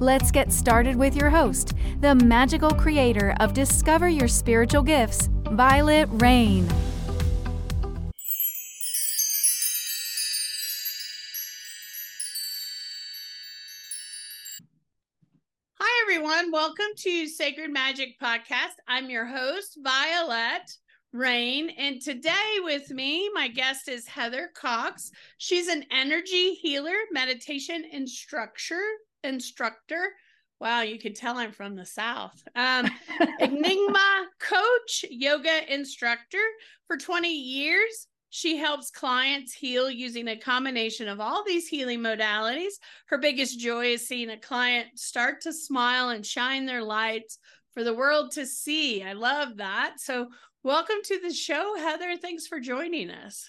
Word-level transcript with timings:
Let's 0.00 0.32
get 0.32 0.50
started 0.50 0.96
with 0.96 1.14
your 1.14 1.30
host, 1.30 1.74
the 2.00 2.16
magical 2.16 2.72
creator 2.72 3.32
of 3.38 3.54
Discover 3.54 4.08
Your 4.08 4.26
Spiritual 4.26 4.82
Gifts, 4.82 5.28
Vialet 5.44 6.20
Rayne. 6.20 6.68
Hi, 15.78 16.02
everyone. 16.02 16.50
Welcome 16.50 16.86
to 16.96 17.28
Sacred 17.28 17.72
Magic 17.72 18.18
Podcast. 18.20 18.74
I'm 18.88 19.08
your 19.08 19.26
host, 19.26 19.78
Vialet 19.80 20.76
Rayne. 21.12 21.70
And 21.70 22.02
today 22.02 22.56
with 22.64 22.90
me, 22.90 23.30
my 23.32 23.46
guest 23.46 23.88
is 23.88 24.08
Heather 24.08 24.50
Kokx. 24.60 25.12
She's 25.38 25.68
an 25.68 25.84
energy 25.92 26.54
healer, 26.54 26.96
meditation 27.12 27.84
instructor, 27.92 28.82
instructor. 29.24 30.10
Wow, 30.60 30.82
you 30.82 30.98
can 30.98 31.14
tell 31.14 31.36
I'm 31.36 31.52
from 31.52 31.74
the 31.74 31.84
South. 31.84 32.40
Um, 32.54 32.88
Enneagram 33.40 34.24
coach, 34.38 35.04
yoga 35.10 35.72
instructor 35.72 36.38
for 36.86 36.96
20 36.96 37.28
years. 37.28 38.06
She 38.30 38.56
helps 38.56 38.90
clients 38.90 39.52
heal 39.52 39.88
using 39.88 40.26
a 40.26 40.36
combination 40.36 41.08
of 41.08 41.20
all 41.20 41.44
these 41.44 41.68
healing 41.68 42.00
modalities. 42.00 42.72
Her 43.06 43.18
biggest 43.18 43.60
joy 43.60 43.92
is 43.92 44.08
seeing 44.08 44.30
a 44.30 44.40
client 44.40 44.98
start 44.98 45.42
to 45.42 45.52
smile 45.52 46.08
and 46.08 46.26
shine 46.26 46.66
their 46.66 46.82
lights 46.82 47.38
for 47.74 47.84
the 47.84 47.94
world 47.94 48.32
to 48.32 48.46
see. 48.46 49.02
I 49.02 49.12
love 49.12 49.58
that. 49.58 49.94
So, 49.98 50.28
welcome 50.62 50.98
to 51.04 51.20
the 51.20 51.32
show, 51.32 51.76
Heather. 51.78 52.16
Thanks 52.16 52.46
for 52.46 52.58
joining 52.58 53.10
us. 53.10 53.48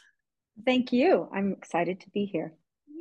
Thank 0.66 0.94
you. 0.94 1.30
I'm 1.34 1.54
excited 1.54 2.02
to 2.02 2.10
be 2.12 2.26
here. 2.26 2.54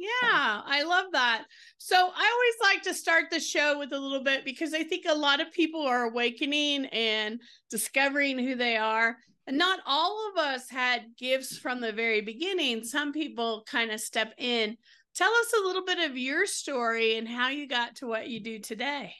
Yeah, 0.05 0.61
I 0.67 0.83
love 0.83 1.07
that. 1.13 1.45
So 1.79 1.97
I 1.97 1.99
always 1.99 2.75
like 2.75 2.83
to 2.83 2.95
start 2.95 3.27
the 3.31 3.41
show 3.41 3.79
with 3.79 3.93
a 3.93 3.99
little 3.99 4.23
bit 4.23 4.45
because 4.45 4.75
I 4.75 4.83
think 4.83 5.07
a 5.09 5.15
lot 5.15 5.41
of 5.41 5.53
people 5.53 5.81
are 5.81 6.05
awakening 6.05 6.87
and 6.87 7.41
discovering 7.71 8.39
who 8.39 8.55
they 8.55 8.77
are. 8.77 9.17
And 9.47 9.57
not 9.57 9.81
all 9.87 10.31
of 10.31 10.39
us 10.39 10.69
had 10.69 11.17
gifts 11.19 11.57
from 11.57 11.81
the 11.81 11.93
very 11.93 12.21
beginning. 12.21 12.85
Some 12.85 13.13
people 13.13 13.65
kind 13.67 13.91
of 13.91 14.01
step 14.01 14.35
in. 14.37 14.77
Tell 15.15 15.31
us 15.31 15.53
a 15.59 15.67
little 15.67 15.85
bit 15.85 16.11
of 16.11 16.19
your 16.19 16.45
story 16.45 17.17
and 17.17 17.27
how 17.27 17.49
you 17.49 17.67
got 17.67 17.97
to 17.97 18.07
what 18.07 18.29
you 18.29 18.41
do 18.41 18.59
today. 18.59 19.15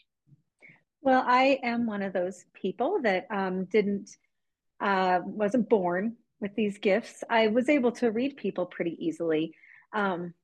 Well, 1.01 1.25
I 1.27 1.61
am 1.63 1.87
one 1.87 2.03
of 2.03 2.13
those 2.13 2.45
people 2.53 3.01
that 3.03 3.27
um, 3.31 3.65
didn't, 3.67 4.11
uh, 4.81 5.21
wasn't 5.25 5.69
born 5.71 6.17
with 6.41 6.55
these 6.57 6.77
gifts. 6.77 7.25
I 7.31 7.47
was 7.47 7.71
able 7.71 7.93
to 7.93 8.11
read 8.11 8.37
people 8.37 8.67
pretty 8.67 8.99
easily. 8.99 9.55
Um, 9.95 10.35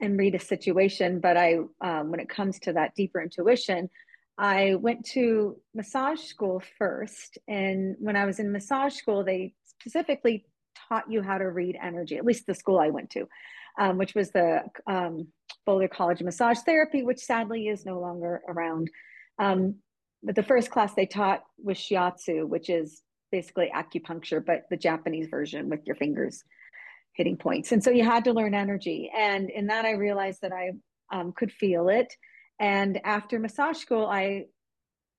and 0.00 0.18
read 0.18 0.34
a 0.34 0.40
situation. 0.40 1.20
But 1.20 1.36
I, 1.36 1.58
um, 1.80 2.10
when 2.10 2.20
it 2.20 2.28
comes 2.28 2.58
to 2.60 2.72
that 2.74 2.94
deeper 2.94 3.20
intuition, 3.20 3.90
I 4.36 4.76
went 4.76 5.04
to 5.06 5.56
massage 5.74 6.20
school 6.20 6.62
first. 6.78 7.38
And 7.48 7.96
when 7.98 8.16
I 8.16 8.24
was 8.24 8.38
in 8.38 8.52
massage 8.52 8.94
school, 8.94 9.24
they 9.24 9.54
specifically 9.64 10.46
taught 10.88 11.10
you 11.10 11.22
how 11.22 11.38
to 11.38 11.50
read 11.50 11.76
energy, 11.82 12.16
at 12.16 12.24
least 12.24 12.46
the 12.46 12.54
school 12.54 12.78
I 12.78 12.90
went 12.90 13.10
to, 13.10 13.28
um, 13.78 13.98
which 13.98 14.14
was 14.14 14.30
the 14.30 14.62
um, 14.86 15.28
Boulder 15.66 15.88
College 15.88 16.20
of 16.20 16.26
Massage 16.26 16.58
Therapy, 16.60 17.02
which 17.02 17.18
sadly 17.18 17.68
is 17.68 17.84
no 17.84 17.98
longer 17.98 18.42
around. 18.48 18.90
Um, 19.38 19.76
but 20.22 20.34
the 20.34 20.42
first 20.42 20.70
class 20.70 20.94
they 20.94 21.06
taught 21.06 21.42
was 21.62 21.76
shiatsu, 21.76 22.46
which 22.48 22.70
is 22.70 23.02
basically 23.30 23.70
acupuncture, 23.74 24.44
but 24.44 24.64
the 24.70 24.76
Japanese 24.76 25.28
version 25.28 25.68
with 25.68 25.80
your 25.84 25.96
fingers 25.96 26.42
hitting 27.18 27.36
points. 27.36 27.72
And 27.72 27.84
so 27.84 27.90
you 27.90 28.04
had 28.04 28.24
to 28.24 28.32
learn 28.32 28.54
energy. 28.54 29.10
And 29.14 29.50
in 29.50 29.66
that, 29.66 29.84
I 29.84 29.92
realized 29.92 30.40
that 30.42 30.52
I 30.52 30.70
um, 31.12 31.32
could 31.32 31.52
feel 31.52 31.88
it. 31.88 32.14
And 32.58 33.00
after 33.04 33.38
massage 33.38 33.76
school, 33.76 34.06
I 34.06 34.44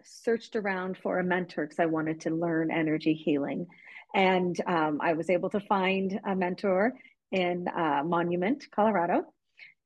searched 0.03 0.55
around 0.55 0.97
for 0.97 1.19
a 1.19 1.23
mentor 1.23 1.65
because 1.65 1.79
I 1.79 1.85
wanted 1.85 2.21
to 2.21 2.31
learn 2.31 2.71
energy 2.71 3.13
healing. 3.13 3.67
And 4.15 4.59
um, 4.65 4.99
I 5.01 5.13
was 5.13 5.29
able 5.29 5.49
to 5.51 5.59
find 5.59 6.19
a 6.25 6.35
mentor 6.35 6.93
in 7.31 7.67
uh, 7.67 8.01
Monument, 8.05 8.65
Colorado. 8.73 9.25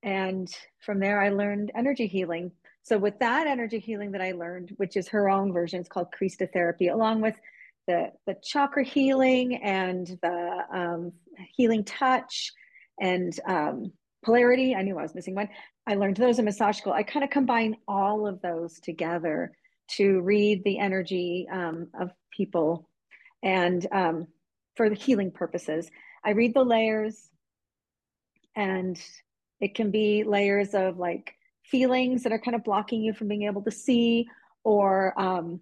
And 0.03 0.47
from 0.85 0.99
there, 0.99 1.19
I 1.19 1.29
learned 1.29 1.71
energy 1.75 2.07
healing. 2.07 2.51
So, 2.83 2.97
with 2.97 3.17
that 3.19 3.47
energy 3.47 3.79
healing 3.79 4.11
that 4.11 4.21
I 4.21 4.33
learned, 4.33 4.73
which 4.77 4.97
is 4.97 5.07
her 5.09 5.29
own 5.29 5.51
version, 5.51 5.79
it's 5.79 5.89
called 5.89 6.07
Krista 6.17 6.51
Therapy, 6.51 6.89
along 6.89 7.21
with 7.21 7.35
the 7.87 8.11
the 8.27 8.35
chakra 8.43 8.83
healing 8.83 9.55
and 9.63 10.07
the 10.21 10.63
um, 10.73 11.13
healing 11.55 11.83
touch 11.83 12.51
and 12.99 13.37
um, 13.47 13.91
polarity. 14.23 14.75
I 14.75 14.81
knew 14.81 14.97
I 14.97 15.03
was 15.03 15.15
missing 15.15 15.35
one. 15.35 15.49
I 15.85 15.95
learned 15.95 16.17
those 16.17 16.39
in 16.39 16.45
massage 16.45 16.77
school. 16.77 16.93
I 16.93 17.03
kind 17.03 17.23
of 17.23 17.29
combine 17.29 17.75
all 17.87 18.25
of 18.25 18.41
those 18.41 18.79
together 18.79 19.51
to 19.89 20.21
read 20.21 20.63
the 20.63 20.79
energy 20.79 21.47
um, 21.51 21.89
of 21.99 22.11
people 22.31 22.89
and 23.43 23.85
um, 23.91 24.27
for 24.75 24.89
the 24.89 24.95
healing 24.95 25.31
purposes. 25.31 25.89
I 26.23 26.31
read 26.31 26.53
the 26.53 26.63
layers 26.63 27.29
and 28.55 28.99
it 29.59 29.75
can 29.75 29.91
be 29.91 30.23
layers 30.23 30.73
of 30.73 30.97
like 30.97 31.35
feelings 31.63 32.23
that 32.23 32.31
are 32.31 32.39
kind 32.39 32.55
of 32.55 32.63
blocking 32.63 33.01
you 33.01 33.13
from 33.13 33.27
being 33.27 33.43
able 33.43 33.61
to 33.63 33.71
see 33.71 34.27
or 34.63 35.19
um, 35.19 35.59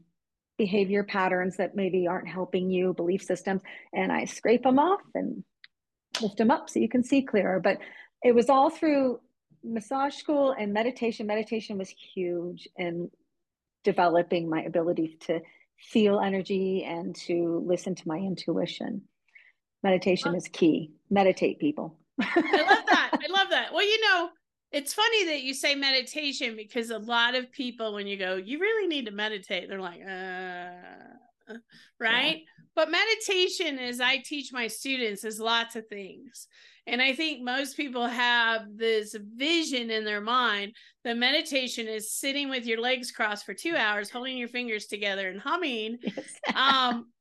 behavior 0.58 1.04
patterns 1.04 1.58
that 1.58 1.76
maybe 1.76 2.08
aren't 2.08 2.28
helping 2.28 2.70
you, 2.70 2.94
belief 2.94 3.24
systems, 3.24 3.62
and 3.94 4.12
I 4.12 4.26
scrape 4.26 4.64
them 4.64 4.78
off 4.78 5.02
and 5.16 5.44
lift 6.22 6.38
them 6.38 6.52
up 6.52 6.70
so 6.70 6.80
you 6.80 6.90
can 6.90 7.04
see 7.04 7.22
clearer. 7.22 7.60
But 7.60 7.80
it 8.24 8.34
was 8.34 8.50
all 8.50 8.70
through 8.70 9.20
massage 9.64 10.16
school 10.16 10.56
and 10.58 10.74
meditation. 10.74 11.28
Meditation 11.28 11.78
was 11.78 11.90
huge 11.90 12.68
in 12.78 13.10
developing 13.84 14.50
my 14.50 14.62
ability 14.64 15.18
to 15.22 15.40
feel 15.78 16.20
energy 16.20 16.84
and 16.84 17.16
to 17.16 17.64
listen 17.66 17.96
to 17.96 18.08
my 18.08 18.18
intuition. 18.18 19.02
Meditation 19.84 20.36
is 20.36 20.48
key. 20.48 20.92
Meditate, 21.10 21.60
people. 21.60 21.98
I 22.20 22.66
love 22.68 22.86
that. 22.88 23.10
I 23.24 23.32
love 23.32 23.50
that. 23.50 23.74
Well, 23.74 23.84
you 23.84 24.00
know, 24.02 24.30
it's 24.72 24.94
funny 24.94 25.26
that 25.26 25.42
you 25.42 25.54
say 25.54 25.76
meditation 25.76 26.56
because 26.56 26.92
a 26.92 27.00
lot 27.00 27.36
of 27.36 27.52
people, 27.52 27.94
when 27.94 28.08
you 28.08 28.18
go, 28.18 28.36
you 28.36 28.60
really 28.60 28.88
need 28.88 29.06
to 29.06 29.12
meditate, 29.12 29.68
they're 29.68 29.82
like, 29.82 30.02
uh, 30.02 31.18
right? 32.00 32.38
Yeah. 32.38 32.64
But 32.76 32.92
meditation, 32.92 33.80
as 33.80 34.00
I 34.00 34.18
teach 34.18 34.54
my 34.54 34.68
students, 34.68 35.24
is 35.24 35.40
lots 35.40 35.76
of 35.76 35.88
things. 35.88 36.48
And 36.88 37.02
I 37.02 37.14
think 37.14 37.44
most 37.44 37.78
people 37.78 38.08
have 38.08 38.62
this 38.76 39.16
vision 39.36 39.92
in 39.92 40.04
their 40.04 40.22
mind 40.22 40.74
that 41.04 41.18
meditation 41.18 41.88
is 41.88 42.12
sitting 42.12 42.50
with 42.50 42.66
your 42.66 42.80
legs 42.80 43.12
crossed 43.12 43.46
for 43.46 43.54
two 43.54 43.76
hours, 43.76 44.10
holding 44.10 44.38
your 44.38 44.48
fingers 44.48 44.86
together 44.88 45.30
and 45.30 45.40
humming. 45.40 45.98
Yes. 46.04 46.40
um, 46.56 47.12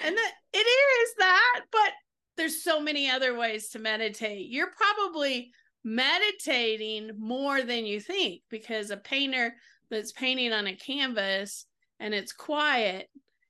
and 0.00 0.16
that 0.16 0.32
it 0.52 0.58
is 0.58 1.14
that, 1.18 1.62
but 1.72 1.92
there's 2.36 2.62
so 2.62 2.80
many 2.80 3.10
other 3.10 3.36
ways 3.36 3.70
to 3.70 3.80
meditate. 3.80 4.48
You're 4.48 4.70
probably 4.70 5.50
meditating 5.84 7.10
more 7.18 7.62
than 7.62 7.84
you 7.84 8.00
think 8.00 8.42
because 8.48 8.90
a 8.90 8.96
painter 8.96 9.54
that's 9.90 10.12
painting 10.12 10.52
on 10.52 10.66
a 10.66 10.76
canvas 10.76 11.66
and 11.98 12.14
it's 12.14 12.32
quiet 12.32 13.08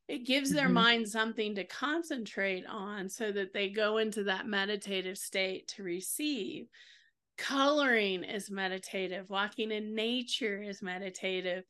it 0.08 0.26
gives 0.26 0.50
their 0.50 0.64
mm-hmm. 0.64 0.74
mind 0.74 1.08
something 1.08 1.54
to 1.54 1.64
concentrate 1.64 2.64
on 2.66 3.08
so 3.08 3.30
that 3.30 3.52
they 3.52 3.68
go 3.68 3.98
into 3.98 4.24
that 4.24 4.46
meditative 4.46 5.18
state 5.18 5.68
to 5.68 5.82
receive 5.82 6.66
coloring 7.36 8.24
is 8.24 8.50
meditative 8.50 9.30
walking 9.30 9.70
in 9.70 9.94
nature 9.94 10.60
is 10.60 10.82
meditative 10.82 11.62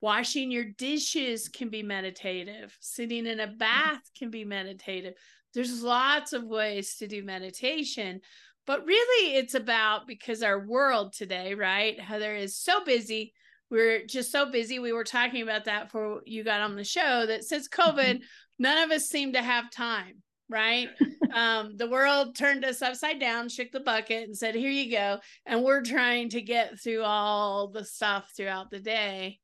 washing 0.00 0.52
your 0.52 0.64
dishes 0.64 1.48
can 1.48 1.68
be 1.68 1.82
meditative 1.82 2.76
sitting 2.80 3.26
in 3.26 3.40
a 3.40 3.46
mm-hmm. 3.46 3.58
bath 3.58 4.02
can 4.16 4.30
be 4.30 4.44
meditative 4.44 5.14
there's 5.54 5.82
lots 5.82 6.32
of 6.32 6.44
ways 6.44 6.96
to 6.96 7.08
do 7.08 7.24
meditation 7.24 8.20
but 8.68 8.84
really, 8.84 9.36
it's 9.36 9.54
about 9.54 10.06
because 10.06 10.42
our 10.42 10.60
world 10.60 11.14
today, 11.14 11.54
right? 11.54 11.98
Heather 11.98 12.34
is 12.36 12.54
so 12.54 12.84
busy. 12.84 13.32
We're 13.70 14.06
just 14.06 14.32
so 14.32 14.50
busy. 14.50 14.78
We 14.78 14.92
were 14.92 15.04
talking 15.04 15.42
about 15.42 15.66
that 15.66 15.84
before 15.84 16.22
you 16.24 16.42
got 16.42 16.60
on 16.60 16.76
the 16.76 16.84
show 16.84 17.26
that 17.26 17.44
since 17.44 17.68
COVID, 17.68 17.96
mm-hmm. 17.96 18.24
none 18.58 18.78
of 18.78 18.90
us 18.90 19.08
seem 19.08 19.34
to 19.34 19.42
have 19.42 19.70
time, 19.70 20.22
right? 20.48 20.88
um, 21.34 21.76
the 21.76 21.88
world 21.88 22.34
turned 22.34 22.64
us 22.64 22.80
upside 22.80 23.20
down, 23.20 23.48
shook 23.48 23.70
the 23.70 23.80
bucket, 23.80 24.24
and 24.24 24.36
said, 24.36 24.54
Here 24.54 24.70
you 24.70 24.90
go. 24.90 25.18
And 25.44 25.62
we're 25.62 25.82
trying 25.82 26.30
to 26.30 26.40
get 26.40 26.80
through 26.80 27.02
all 27.02 27.68
the 27.68 27.84
stuff 27.84 28.32
throughout 28.36 28.70
the 28.70 28.80
day. 28.80 29.38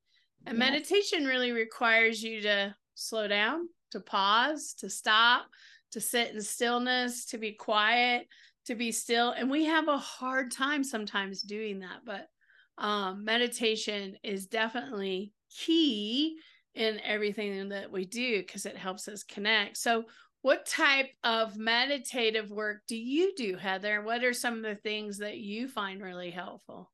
And 0.47 0.59
meditation 0.59 1.25
really 1.25 1.53
requires 1.53 2.23
you 2.23 2.43
to 2.43 2.75
slow 2.95 3.29
down, 3.29 3.69
to 3.93 4.01
pause, 4.01 4.75
to 4.79 4.91
stop, 4.91 5.47
to 5.93 6.01
sit 6.01 6.35
in 6.35 6.41
stillness, 6.43 7.27
to 7.27 7.39
be 7.39 7.53
quiet, 7.53 8.27
to 8.67 8.75
be 8.75 8.93
still. 8.93 9.31
And 9.31 9.51
we 9.51 9.65
have 9.67 9.89
a 9.89 9.99
hard 9.99 10.51
time 10.51 10.85
sometimes 10.85 11.43
doing 11.43 11.81
that, 11.81 12.01
but 12.05 12.29
um, 12.79 13.25
meditation 13.25 14.17
is 14.23 14.47
definitely 14.47 15.33
key 15.51 16.37
in 16.75 17.01
everything 17.05 17.69
that 17.69 17.91
we 17.91 18.05
do 18.05 18.39
because 18.39 18.67
it 18.67 18.77
helps 18.77 19.09
us 19.09 19.23
connect. 19.23 19.77
So, 19.77 20.05
what 20.43 20.67
type 20.67 21.11
of 21.23 21.57
meditative 21.57 22.51
work 22.51 22.83
do 22.87 22.97
you 22.97 23.35
do, 23.35 23.57
Heather? 23.57 24.03
What 24.03 24.23
are 24.25 24.35
some 24.35 24.57
of 24.57 24.63
the 24.63 24.75
things 24.75 25.19
that 25.19 25.39
you 25.39 25.69
find 25.69 26.03
really 26.03 26.31
helpful? 26.31 26.91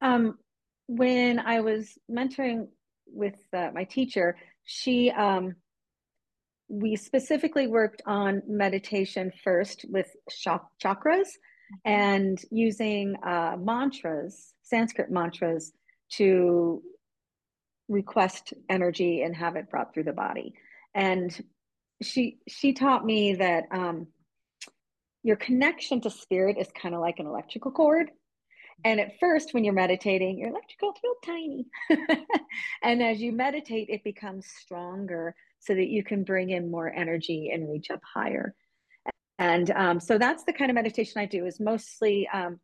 Um, 0.00 0.38
when 0.88 1.38
I 1.38 1.60
was 1.60 1.96
mentoring 2.10 2.66
with 3.06 3.36
uh, 3.52 3.68
my 3.72 3.84
teacher, 3.84 4.36
she 4.64 5.10
um, 5.12 5.54
we 6.68 6.96
specifically 6.96 7.66
worked 7.66 8.02
on 8.06 8.42
meditation 8.46 9.32
first 9.42 9.84
with 9.88 10.08
chakras. 10.82 11.28
And 11.84 12.40
using 12.50 13.16
uh, 13.22 13.56
mantras, 13.58 14.54
Sanskrit 14.62 15.10
mantras, 15.10 15.72
to 16.12 16.82
request 17.88 18.52
energy 18.68 19.22
and 19.22 19.34
have 19.34 19.56
it 19.56 19.70
brought 19.70 19.92
through 19.92 20.04
the 20.04 20.12
body. 20.12 20.54
And 20.94 21.44
she 22.02 22.38
she 22.48 22.72
taught 22.72 23.04
me 23.04 23.34
that 23.34 23.64
um, 23.72 24.06
your 25.22 25.36
connection 25.36 26.00
to 26.02 26.10
spirit 26.10 26.56
is 26.58 26.68
kind 26.80 26.94
of 26.94 27.00
like 27.00 27.18
an 27.18 27.26
electrical 27.26 27.70
cord. 27.70 28.10
And 28.84 29.00
at 29.00 29.18
first, 29.18 29.54
when 29.54 29.64
you're 29.64 29.74
meditating, 29.74 30.38
your 30.38 30.50
electrical 30.50 30.92
is 30.92 31.00
real 31.02 31.14
tiny. 31.24 31.66
and 32.82 33.02
as 33.02 33.20
you 33.20 33.32
meditate, 33.32 33.88
it 33.90 34.04
becomes 34.04 34.46
stronger 34.46 35.34
so 35.58 35.74
that 35.74 35.88
you 35.88 36.04
can 36.04 36.22
bring 36.22 36.50
in 36.50 36.70
more 36.70 36.92
energy 36.92 37.50
and 37.52 37.68
reach 37.68 37.90
up 37.90 38.00
higher. 38.04 38.54
And 39.38 39.70
um, 39.70 40.00
so 40.00 40.18
that's 40.18 40.44
the 40.44 40.52
kind 40.52 40.70
of 40.70 40.74
meditation 40.74 41.20
I 41.20 41.26
do 41.26 41.46
is 41.46 41.60
mostly 41.60 42.28
um, 42.32 42.58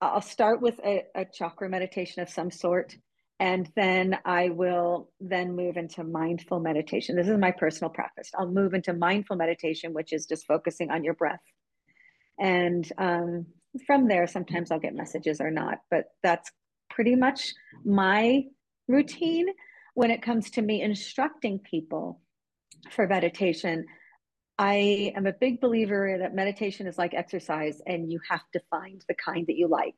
I'll 0.00 0.20
start 0.20 0.60
with 0.60 0.78
a, 0.84 1.04
a 1.14 1.24
chakra 1.24 1.68
meditation 1.68 2.22
of 2.22 2.28
some 2.28 2.50
sort 2.50 2.96
and 3.40 3.70
then 3.76 4.18
I 4.24 4.48
will 4.48 5.10
then 5.20 5.54
move 5.54 5.76
into 5.76 6.02
mindful 6.02 6.58
meditation. 6.58 7.14
This 7.14 7.28
is 7.28 7.38
my 7.38 7.52
personal 7.52 7.90
practice. 7.90 8.30
I'll 8.36 8.50
move 8.50 8.74
into 8.74 8.92
mindful 8.92 9.36
meditation, 9.36 9.92
which 9.94 10.12
is 10.12 10.26
just 10.26 10.46
focusing 10.46 10.90
on 10.90 11.04
your 11.04 11.14
breath. 11.14 11.42
And 12.40 12.90
um, 12.98 13.46
from 13.86 14.08
there, 14.08 14.26
sometimes 14.26 14.70
I'll 14.70 14.80
get 14.80 14.94
messages 14.94 15.40
or 15.40 15.52
not, 15.52 15.78
but 15.88 16.06
that's 16.22 16.50
pretty 16.90 17.14
much 17.14 17.52
my 17.84 18.44
routine 18.88 19.46
when 19.94 20.10
it 20.10 20.22
comes 20.22 20.50
to 20.52 20.62
me 20.62 20.82
instructing 20.82 21.60
people 21.60 22.20
for 22.90 23.06
meditation. 23.06 23.86
I 24.58 25.12
am 25.16 25.26
a 25.26 25.32
big 25.32 25.60
believer 25.60 26.16
that 26.18 26.34
meditation 26.34 26.86
is 26.86 26.98
like 26.98 27.14
exercise, 27.14 27.80
and 27.86 28.10
you 28.10 28.20
have 28.28 28.42
to 28.52 28.60
find 28.70 29.04
the 29.08 29.14
kind 29.14 29.46
that 29.46 29.56
you 29.56 29.68
like 29.68 29.94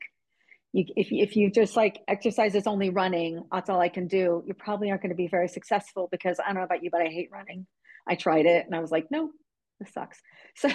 you, 0.73 0.85
if, 0.95 1.07
if 1.11 1.35
you 1.35 1.49
just 1.49 1.75
like 1.75 2.01
exercise 2.07 2.55
is 2.55 2.67
only 2.67 2.89
running, 2.89 3.43
that's 3.51 3.69
all 3.69 3.81
I 3.81 3.89
can 3.89 4.07
do, 4.07 4.43
you 4.45 4.53
probably 4.53 4.89
aren't 4.89 5.01
going 5.01 5.11
to 5.11 5.15
be 5.15 5.27
very 5.27 5.47
successful 5.47 6.07
because 6.11 6.39
I 6.39 6.47
don't 6.47 6.55
know 6.55 6.63
about 6.63 6.83
you, 6.83 6.89
but 6.91 7.01
I 7.01 7.07
hate 7.07 7.29
running. 7.31 7.67
I 8.07 8.15
tried 8.15 8.45
it 8.45 8.65
and 8.65 8.75
I 8.75 8.79
was 8.79 8.91
like, 8.91 9.07
no, 9.11 9.31
this 9.79 9.93
sucks. 9.93 10.19
So 10.53 10.67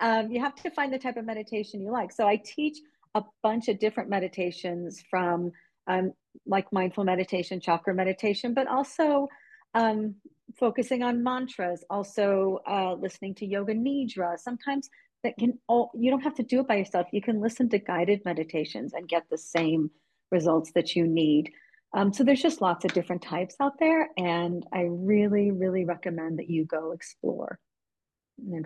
um, 0.00 0.30
you 0.30 0.40
have 0.40 0.54
to 0.56 0.70
find 0.70 0.92
the 0.92 0.98
type 0.98 1.16
of 1.16 1.24
meditation 1.24 1.80
you 1.80 1.90
like. 1.90 2.12
So 2.12 2.26
I 2.26 2.36
teach 2.36 2.76
a 3.14 3.22
bunch 3.42 3.68
of 3.68 3.78
different 3.78 4.10
meditations 4.10 5.02
from 5.08 5.52
um, 5.86 6.12
like 6.46 6.70
mindful 6.74 7.04
meditation, 7.04 7.58
chakra 7.58 7.94
meditation, 7.94 8.52
but 8.52 8.66
also 8.66 9.28
um, 9.72 10.16
focusing 10.58 11.02
on 11.02 11.22
mantras, 11.22 11.84
also 11.90 12.60
uh, 12.68 12.94
listening 12.94 13.34
to 13.36 13.46
yoga 13.46 13.74
nidra. 13.74 14.38
Sometimes 14.38 14.88
that 15.22 15.36
can 15.38 15.58
all 15.66 15.90
you 15.94 16.10
don't 16.10 16.22
have 16.22 16.34
to 16.36 16.42
do 16.42 16.60
it 16.60 16.68
by 16.68 16.76
yourself. 16.76 17.06
You 17.12 17.22
can 17.22 17.40
listen 17.40 17.68
to 17.70 17.78
guided 17.78 18.22
meditations 18.24 18.92
and 18.92 19.08
get 19.08 19.24
the 19.30 19.38
same 19.38 19.90
results 20.30 20.72
that 20.72 20.96
you 20.96 21.06
need. 21.06 21.50
Um, 21.92 22.12
so 22.12 22.24
there's 22.24 22.42
just 22.42 22.60
lots 22.60 22.84
of 22.84 22.92
different 22.92 23.22
types 23.22 23.56
out 23.60 23.78
there 23.78 24.10
and 24.16 24.66
i 24.72 24.82
really 24.90 25.50
really 25.50 25.84
recommend 25.84 26.38
that 26.38 26.50
you 26.50 26.64
go 26.64 26.92
explore 26.92 27.58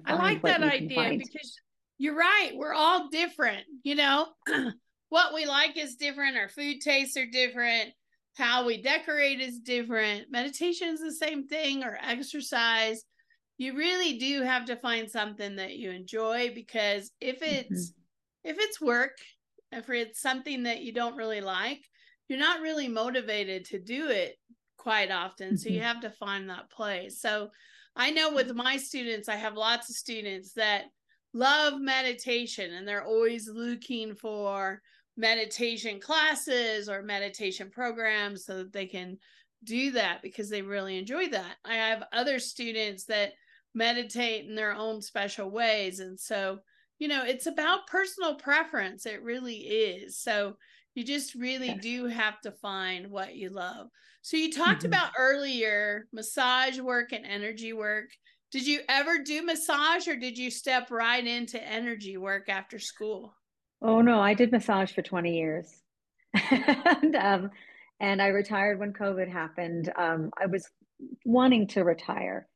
i 0.04 0.14
like 0.14 0.42
that 0.42 0.62
idea 0.62 1.16
because 1.16 1.60
you're 1.98 2.16
right 2.16 2.52
we're 2.54 2.75
all 2.75 3.08
different 3.08 3.64
you 3.82 3.94
know? 3.94 4.26
What 5.10 5.34
we 5.34 5.44
like 5.44 5.76
is 5.76 5.96
different 5.96 6.37
our 6.37 6.48
food 6.48 6.81
tastes 6.81 7.16
are 7.16 7.26
different 7.26 7.90
how 8.40 8.64
we 8.64 8.81
decorate 8.81 9.40
is 9.40 9.58
different 9.60 10.31
meditation 10.31 10.88
is 10.88 11.00
the 11.00 11.12
same 11.12 11.46
thing 11.46 11.84
or 11.84 11.98
exercise 12.02 13.04
you 13.58 13.76
really 13.76 14.16
do 14.16 14.40
have 14.40 14.64
to 14.64 14.76
find 14.76 15.10
something 15.10 15.56
that 15.56 15.76
you 15.76 15.90
enjoy 15.90 16.50
because 16.54 17.12
if 17.20 17.40
mm-hmm. 17.40 17.54
it's 17.56 17.90
mm-hmm. 17.90 18.50
if 18.50 18.56
it's 18.58 18.81
work 18.81 19.19
if 19.70 19.88
it's 19.90 20.20
something 20.20 20.62
that 20.62 20.81
you 20.81 20.92
don't 20.92 21.16
really 21.16 21.42
like 21.42 21.84
you're 22.28 22.38
not 22.38 22.62
really 22.62 22.88
motivated 22.88 23.66
to 23.66 23.78
do 23.78 24.08
it 24.08 24.37
quite 24.78 25.10
often 25.10 25.48
mm-hmm. 25.48 25.56
so 25.56 25.69
you 25.69 25.76
mm-hmm. 25.76 25.84
have 25.84 26.00
to 26.00 26.10
find 26.10 26.48
that 26.48 26.70
place 26.70 27.20
so 27.20 27.50
i 27.94 28.10
know 28.10 28.32
with 28.32 28.54
my 28.54 28.78
students 28.78 29.28
i 29.28 29.37
have 29.37 29.54
lots 29.54 29.90
of 29.90 29.96
students 29.96 30.54
that 30.54 30.84
love 31.34 31.78
meditation 31.78 32.72
and 32.72 32.88
they're 32.88 33.04
always 33.04 33.48
looking 33.48 34.14
for 34.14 34.81
meditation 35.20 36.00
classes 36.00 36.88
or 36.88 37.02
meditation 37.02 37.70
programs 37.70 38.44
so 38.44 38.58
that 38.58 38.72
they 38.72 38.87
can 38.87 39.19
do 39.64 39.90
that 39.90 40.22
because 40.22 40.49
they 40.49 40.62
really 40.62 40.99
enjoy 40.99 41.28
that 41.28 41.56
i 41.67 41.75
have 41.75 42.02
other 42.12 42.38
students 42.38 43.05
that 43.05 43.32
meditate 43.75 44.46
in 44.46 44.55
their 44.55 44.75
own 44.75 45.00
special 45.00 45.50
ways. 45.50 46.00
And 46.00 46.19
so, 46.19 46.58
you 46.99 47.08
know, 47.08 47.25
it's 47.25 47.46
about 47.46 47.87
personal 47.87 48.34
preference. 48.34 49.06
It 49.06 49.22
really 49.22 49.56
is. 49.56 50.19
So 50.19 50.56
you 50.94 51.05
just 51.05 51.34
really 51.34 51.69
yes. 51.69 51.82
do 51.82 52.06
have 52.06 52.40
to 52.43 52.50
find 52.50 53.11
what 53.11 53.37
you 53.37 53.50
love. 53.50 53.88
So 54.23 54.37
you 54.37 54.52
talked 54.52 54.81
mm-hmm. 54.81 54.88
about 54.88 55.12
earlier 55.19 56.06
massage 56.12 56.78
work 56.78 57.12
and 57.12 57.25
energy 57.25 57.73
work. 57.73 58.08
Did 58.52 58.66
you 58.66 58.81
ever 58.88 59.19
do 59.19 59.43
massage 59.43 60.08
or 60.08 60.16
did 60.16 60.37
you 60.37 60.50
step 60.50 60.90
right 60.90 61.25
into 61.25 61.62
energy 61.62 62.16
work 62.16 62.49
after 62.49 62.81
school? 62.81 63.32
Oh 63.82 64.00
no, 64.00 64.20
I 64.20 64.34
did 64.34 64.52
massage 64.52 64.92
for 64.92 65.02
20 65.02 65.36
years. 65.36 65.82
and 66.50 67.16
um 67.16 67.50
and 68.00 68.22
I 68.22 68.28
retired 68.28 68.78
when 68.78 68.92
COVID 68.92 69.30
happened. 69.30 69.92
Um, 69.96 70.30
I 70.40 70.46
was 70.46 70.68
wanting 71.24 71.66
to 71.68 71.84
retire 71.84 72.48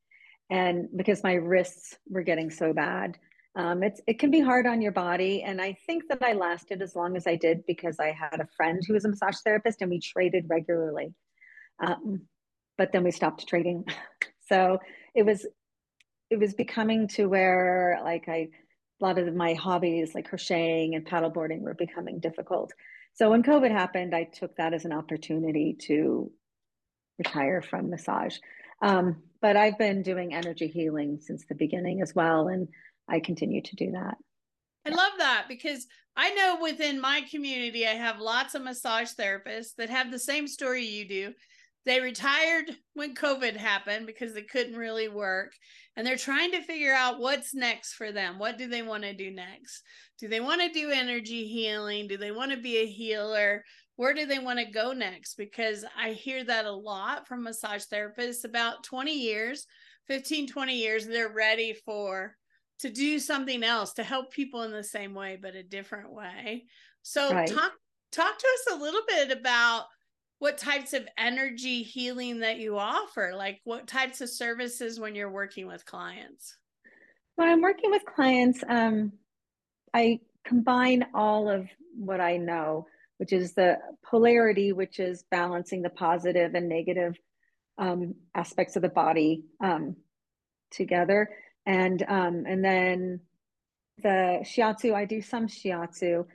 and 0.50 0.88
because 0.96 1.22
my 1.22 1.34
wrists 1.34 1.96
were 2.08 2.22
getting 2.22 2.50
so 2.50 2.72
bad 2.72 3.16
um, 3.56 3.82
it's 3.82 4.00
it 4.06 4.18
can 4.18 4.30
be 4.30 4.40
hard 4.40 4.66
on 4.66 4.80
your 4.82 4.92
body 4.92 5.42
and 5.42 5.60
i 5.60 5.76
think 5.86 6.02
that 6.08 6.22
i 6.22 6.32
lasted 6.32 6.82
as 6.82 6.94
long 6.94 7.16
as 7.16 7.26
i 7.26 7.36
did 7.36 7.64
because 7.66 7.98
i 7.98 8.12
had 8.12 8.40
a 8.40 8.48
friend 8.56 8.82
who 8.86 8.94
was 8.94 9.04
a 9.04 9.08
massage 9.08 9.36
therapist 9.44 9.80
and 9.80 9.90
we 9.90 10.00
traded 10.00 10.44
regularly 10.48 11.14
um, 11.84 12.20
but 12.76 12.92
then 12.92 13.04
we 13.04 13.10
stopped 13.10 13.46
trading 13.48 13.84
so 14.48 14.78
it 15.14 15.24
was 15.24 15.46
it 16.30 16.38
was 16.38 16.54
becoming 16.54 17.08
to 17.08 17.26
where 17.26 17.98
like 18.04 18.28
i 18.28 18.48
a 19.04 19.06
lot 19.06 19.18
of 19.18 19.34
my 19.34 19.54
hobbies 19.54 20.14
like 20.14 20.28
crocheting 20.28 20.94
and 20.94 21.06
paddleboarding 21.06 21.60
were 21.60 21.74
becoming 21.74 22.18
difficult 22.20 22.72
so 23.12 23.30
when 23.30 23.42
covid 23.42 23.70
happened 23.70 24.14
i 24.14 24.24
took 24.24 24.56
that 24.56 24.72
as 24.72 24.84
an 24.84 24.92
opportunity 24.92 25.76
to 25.78 26.30
retire 27.18 27.62
from 27.62 27.90
massage 27.90 28.36
um, 28.82 29.22
but 29.40 29.56
I've 29.56 29.78
been 29.78 30.02
doing 30.02 30.34
energy 30.34 30.66
healing 30.66 31.18
since 31.20 31.44
the 31.46 31.54
beginning 31.54 32.02
as 32.02 32.14
well. 32.14 32.48
And 32.48 32.68
I 33.08 33.20
continue 33.20 33.62
to 33.62 33.76
do 33.76 33.92
that. 33.92 34.16
I 34.86 34.90
love 34.90 35.12
that 35.18 35.46
because 35.48 35.86
I 36.16 36.34
know 36.34 36.58
within 36.60 37.00
my 37.00 37.22
community, 37.30 37.86
I 37.86 37.92
have 37.92 38.20
lots 38.20 38.54
of 38.54 38.62
massage 38.62 39.12
therapists 39.12 39.74
that 39.78 39.90
have 39.90 40.10
the 40.10 40.18
same 40.18 40.46
story 40.46 40.84
you 40.84 41.08
do. 41.08 41.34
They 41.86 42.00
retired 42.00 42.70
when 42.94 43.14
COVID 43.14 43.56
happened 43.56 44.06
because 44.06 44.32
they 44.32 44.42
couldn't 44.42 44.76
really 44.76 45.08
work. 45.08 45.52
And 45.96 46.06
they're 46.06 46.16
trying 46.16 46.50
to 46.52 46.62
figure 46.62 46.94
out 46.94 47.20
what's 47.20 47.54
next 47.54 47.94
for 47.94 48.10
them. 48.10 48.38
What 48.38 48.58
do 48.58 48.68
they 48.68 48.82
want 48.82 49.02
to 49.04 49.14
do 49.14 49.30
next? 49.30 49.82
Do 50.18 50.28
they 50.28 50.40
want 50.40 50.60
to 50.62 50.70
do 50.70 50.90
energy 50.90 51.46
healing? 51.46 52.08
Do 52.08 52.16
they 52.16 52.32
want 52.32 52.52
to 52.52 52.56
be 52.56 52.78
a 52.78 52.86
healer? 52.86 53.64
where 53.96 54.14
do 54.14 54.26
they 54.26 54.38
want 54.38 54.58
to 54.58 54.64
go 54.64 54.92
next? 54.92 55.36
Because 55.36 55.84
I 55.96 56.10
hear 56.10 56.44
that 56.44 56.64
a 56.64 56.72
lot 56.72 57.28
from 57.28 57.44
massage 57.44 57.84
therapists 57.84 58.44
about 58.44 58.82
20 58.84 59.12
years, 59.12 59.66
15, 60.08 60.48
20 60.48 60.74
years, 60.74 61.06
they're 61.06 61.32
ready 61.32 61.74
for 61.84 62.36
to 62.80 62.90
do 62.90 63.18
something 63.18 63.62
else 63.62 63.92
to 63.94 64.02
help 64.02 64.32
people 64.32 64.62
in 64.62 64.72
the 64.72 64.84
same 64.84 65.14
way, 65.14 65.38
but 65.40 65.54
a 65.54 65.62
different 65.62 66.12
way. 66.12 66.64
So 67.02 67.32
right. 67.32 67.48
talk 67.48 67.72
talk 68.10 68.38
to 68.38 68.46
us 68.46 68.76
a 68.76 68.82
little 68.82 69.02
bit 69.06 69.30
about 69.30 69.84
what 70.38 70.58
types 70.58 70.92
of 70.92 71.06
energy 71.16 71.82
healing 71.82 72.40
that 72.40 72.58
you 72.58 72.78
offer, 72.78 73.32
like 73.34 73.60
what 73.64 73.86
types 73.86 74.20
of 74.20 74.28
services 74.28 75.00
when 75.00 75.14
you're 75.14 75.30
working 75.30 75.66
with 75.66 75.86
clients. 75.86 76.56
When 77.36 77.48
I'm 77.48 77.62
working 77.62 77.90
with 77.90 78.04
clients, 78.04 78.62
um, 78.68 79.12
I 79.92 80.20
combine 80.44 81.06
all 81.14 81.48
of 81.48 81.68
what 81.96 82.20
I 82.20 82.36
know 82.36 82.86
which 83.18 83.32
is 83.32 83.52
the 83.54 83.78
polarity, 84.04 84.72
which 84.72 84.98
is 84.98 85.24
balancing 85.30 85.82
the 85.82 85.90
positive 85.90 86.54
and 86.54 86.68
negative 86.68 87.16
um, 87.78 88.14
aspects 88.34 88.76
of 88.76 88.82
the 88.82 88.88
body 88.88 89.44
um, 89.60 89.96
together. 90.70 91.30
And 91.66 92.02
um, 92.08 92.44
and 92.46 92.64
then 92.64 93.20
the 94.02 94.40
shiatsu, 94.42 94.94
I 94.94 95.04
do 95.04 95.22
some 95.22 95.46
shiatsu, 95.46 96.26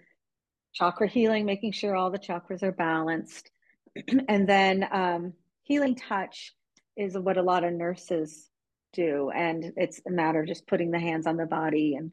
chakra 0.74 1.08
healing, 1.08 1.46
making 1.46 1.74
sure 1.74 1.96
all 1.96 2.10
the 2.10 2.20
chakras 2.20 2.64
are 2.64 2.72
balanced. 2.72 3.52
and 4.28 4.48
then 4.48 4.88
um, 4.92 5.34
healing 5.64 5.96
touch 5.96 6.54
is 6.98 7.18
what 7.18 7.38
a 7.38 7.42
lot 7.42 7.64
of 7.64 7.74
nurses 7.74 8.50
do. 8.94 9.32
And 9.34 9.72
it's 9.78 10.02
a 10.08 10.12
matter 10.12 10.42
of 10.42 10.48
just 10.48 10.68
putting 10.68 10.92
the 10.92 11.00
hands 11.00 11.28
on 11.28 11.38
the 11.38 11.46
body 11.46 11.96
and 11.96 12.12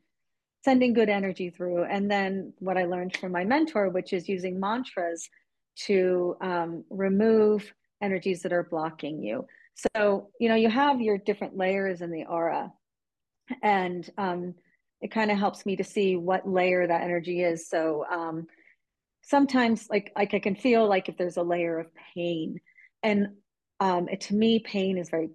sending 0.64 0.92
good 0.92 1.08
energy 1.08 1.50
through. 1.50 1.84
And 1.84 2.10
then 2.10 2.52
what 2.58 2.76
I 2.76 2.84
learned 2.84 3.16
from 3.16 3.32
my 3.32 3.44
mentor, 3.44 3.88
which 3.88 4.12
is 4.12 4.28
using 4.28 4.60
mantras 4.60 5.28
to 5.86 6.36
um, 6.40 6.84
remove 6.90 7.72
energies 8.02 8.42
that 8.42 8.52
are 8.52 8.64
blocking 8.64 9.22
you. 9.22 9.46
So, 9.94 10.30
you 10.40 10.48
know, 10.48 10.54
you 10.54 10.70
have 10.70 11.00
your 11.00 11.18
different 11.18 11.56
layers 11.56 12.00
in 12.00 12.10
the 12.10 12.24
aura. 12.24 12.72
And 13.62 14.08
um, 14.18 14.54
it 15.00 15.10
kind 15.10 15.30
of 15.30 15.38
helps 15.38 15.66
me 15.66 15.76
to 15.76 15.84
see 15.84 16.16
what 16.16 16.48
layer 16.48 16.86
that 16.86 17.02
energy 17.02 17.42
is. 17.42 17.68
So 17.68 18.04
um, 18.10 18.46
sometimes, 19.26 19.88
like, 19.90 20.12
like 20.16 20.34
I 20.34 20.38
can 20.38 20.54
feel 20.54 20.88
like 20.88 21.08
if 21.08 21.16
there's 21.16 21.36
a 21.36 21.42
layer 21.42 21.78
of 21.78 21.88
pain, 22.14 22.60
and 23.02 23.28
um, 23.80 24.08
to 24.20 24.34
me, 24.34 24.60
pain 24.60 24.98
is 24.98 25.10
very 25.10 25.30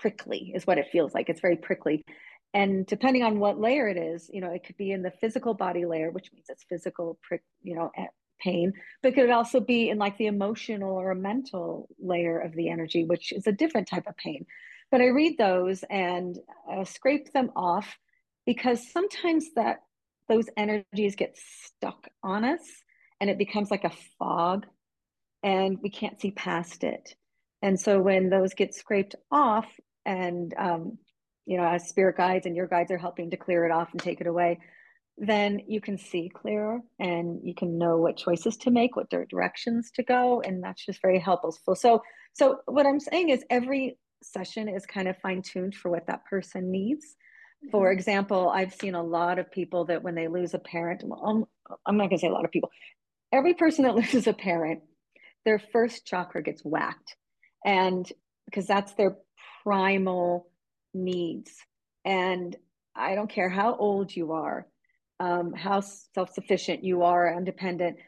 prickly, 0.00 0.52
is 0.54 0.66
what 0.66 0.78
it 0.78 0.88
feels 0.92 1.14
like. 1.14 1.28
It's 1.28 1.40
very 1.40 1.56
prickly. 1.56 2.04
And 2.52 2.86
depending 2.86 3.22
on 3.22 3.38
what 3.38 3.60
layer 3.60 3.88
it 3.88 3.96
is, 3.96 4.28
you 4.32 4.40
know, 4.40 4.52
it 4.52 4.64
could 4.64 4.76
be 4.76 4.90
in 4.90 5.02
the 5.02 5.12
physical 5.20 5.54
body 5.54 5.84
layer, 5.86 6.10
which 6.10 6.30
means 6.32 6.46
it's 6.48 6.64
physical 6.68 7.18
prick, 7.22 7.42
you 7.62 7.76
know, 7.76 7.90
pain, 8.40 8.72
but 9.02 9.10
it 9.10 9.14
could 9.14 9.30
also 9.30 9.60
be 9.60 9.88
in 9.88 9.98
like 9.98 10.18
the 10.18 10.26
emotional 10.26 10.94
or 10.94 11.14
mental 11.14 11.88
layer 12.00 12.38
of 12.38 12.54
the 12.54 12.68
energy, 12.68 13.04
which 13.04 13.32
is 13.32 13.46
a 13.46 13.52
different 13.52 13.88
type 13.88 14.06
of 14.06 14.16
pain. 14.16 14.46
But 14.90 15.00
I 15.00 15.06
read 15.06 15.38
those 15.38 15.84
and 15.88 16.36
uh, 16.70 16.84
scrape 16.84 17.32
them 17.32 17.50
off 17.54 17.96
because 18.46 18.90
sometimes 18.90 19.46
that 19.54 19.82
those 20.28 20.46
energies 20.56 21.14
get 21.16 21.36
stuck 21.36 22.08
on 22.22 22.44
us 22.44 22.60
and 23.20 23.30
it 23.30 23.38
becomes 23.38 23.70
like 23.70 23.84
a 23.84 23.92
fog 24.18 24.66
and 25.42 25.78
we 25.82 25.90
can't 25.90 26.20
see 26.20 26.30
past 26.30 26.84
it. 26.84 27.14
And 27.62 27.78
so 27.78 28.00
when 28.00 28.30
those 28.30 28.54
get 28.54 28.74
scraped 28.74 29.14
off 29.30 29.66
and 30.04 30.54
um, 30.58 30.98
you 31.46 31.56
know, 31.56 31.64
as 31.64 31.88
spirit 31.88 32.16
guides 32.16 32.46
and 32.46 32.54
your 32.54 32.66
guides 32.66 32.90
are 32.90 32.98
helping 32.98 33.30
to 33.30 33.36
clear 33.36 33.64
it 33.64 33.72
off 33.72 33.88
and 33.92 34.00
take 34.00 34.20
it 34.20 34.26
away, 34.26 34.58
then 35.18 35.60
you 35.66 35.80
can 35.80 35.98
see 35.98 36.30
clearer 36.32 36.80
and 36.98 37.40
you 37.42 37.54
can 37.54 37.76
know 37.76 37.98
what 37.98 38.16
choices 38.16 38.56
to 38.56 38.70
make, 38.70 38.96
what 38.96 39.10
directions 39.10 39.90
to 39.94 40.02
go, 40.02 40.40
and 40.40 40.62
that's 40.62 40.84
just 40.84 41.02
very 41.02 41.18
helpful. 41.18 41.74
So, 41.74 42.02
so 42.32 42.60
what 42.66 42.86
I'm 42.86 43.00
saying 43.00 43.28
is 43.28 43.44
every 43.50 43.98
session 44.22 44.68
is 44.68 44.86
kind 44.86 45.08
of 45.08 45.18
fine 45.18 45.42
tuned 45.42 45.74
for 45.74 45.90
what 45.90 46.06
that 46.06 46.24
person 46.24 46.70
needs. 46.70 47.04
Mm-hmm. 47.04 47.70
For 47.70 47.90
example, 47.90 48.48
I've 48.48 48.74
seen 48.74 48.94
a 48.94 49.02
lot 49.02 49.38
of 49.38 49.50
people 49.50 49.84
that 49.86 50.02
when 50.02 50.14
they 50.14 50.28
lose 50.28 50.54
a 50.54 50.58
parent, 50.58 51.02
well, 51.04 51.22
I'm, 51.26 51.76
I'm 51.84 51.96
not 51.96 52.04
going 52.08 52.18
to 52.18 52.20
say 52.20 52.28
a 52.28 52.32
lot 52.32 52.44
of 52.44 52.50
people, 52.50 52.70
every 53.32 53.54
person 53.54 53.84
that 53.84 53.94
loses 53.96 54.26
a 54.26 54.32
parent, 54.32 54.80
their 55.44 55.58
first 55.58 56.06
chakra 56.06 56.42
gets 56.42 56.62
whacked, 56.64 57.16
and 57.64 58.10
because 58.46 58.66
that's 58.66 58.92
their 58.94 59.16
primal 59.62 60.50
needs. 60.94 61.52
And 62.04 62.56
I 62.96 63.14
don't 63.14 63.30
care 63.30 63.48
how 63.48 63.76
old 63.76 64.14
you 64.14 64.32
are, 64.32 64.66
um, 65.20 65.52
how 65.52 65.80
self 65.80 66.32
sufficient 66.32 66.84
you 66.84 67.02
are, 67.02 67.32
independent. 67.36 67.98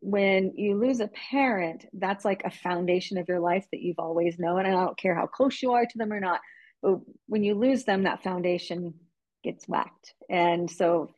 When 0.00 0.52
you 0.56 0.78
lose 0.78 1.00
a 1.00 1.08
parent, 1.30 1.86
that's 1.92 2.24
like 2.24 2.42
a 2.44 2.50
foundation 2.50 3.18
of 3.18 3.28
your 3.28 3.40
life 3.40 3.66
that 3.72 3.80
you've 3.80 3.98
always 3.98 4.38
known. 4.38 4.66
And 4.66 4.76
I 4.76 4.84
don't 4.84 4.98
care 4.98 5.14
how 5.14 5.26
close 5.26 5.62
you 5.62 5.72
are 5.72 5.86
to 5.86 5.98
them 5.98 6.12
or 6.12 6.20
not, 6.20 6.40
but 6.82 6.98
when 7.26 7.42
you 7.42 7.54
lose 7.54 7.84
them, 7.84 8.04
that 8.04 8.22
foundation 8.22 8.94
gets 9.42 9.66
whacked. 9.66 10.14
And 10.28 10.70
so 10.70 11.10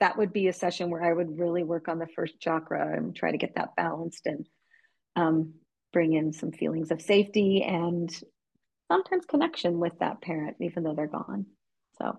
that 0.00 0.16
would 0.16 0.32
be 0.32 0.48
a 0.48 0.52
session 0.52 0.90
where 0.90 1.02
I 1.02 1.12
would 1.12 1.38
really 1.38 1.62
work 1.62 1.88
on 1.88 1.98
the 1.98 2.08
first 2.16 2.40
chakra 2.40 2.96
and 2.96 3.14
try 3.14 3.30
to 3.30 3.38
get 3.38 3.54
that 3.56 3.76
balanced 3.76 4.26
and 4.26 4.46
um, 5.14 5.54
bring 5.92 6.14
in 6.14 6.32
some 6.32 6.52
feelings 6.52 6.90
of 6.90 7.02
safety 7.02 7.62
and 7.62 8.10
sometimes 8.90 9.26
connection 9.26 9.78
with 9.78 9.98
that 10.00 10.22
parent, 10.22 10.56
even 10.60 10.82
though 10.82 10.94
they're 10.94 11.06
gone. 11.06 11.46
So 12.00 12.18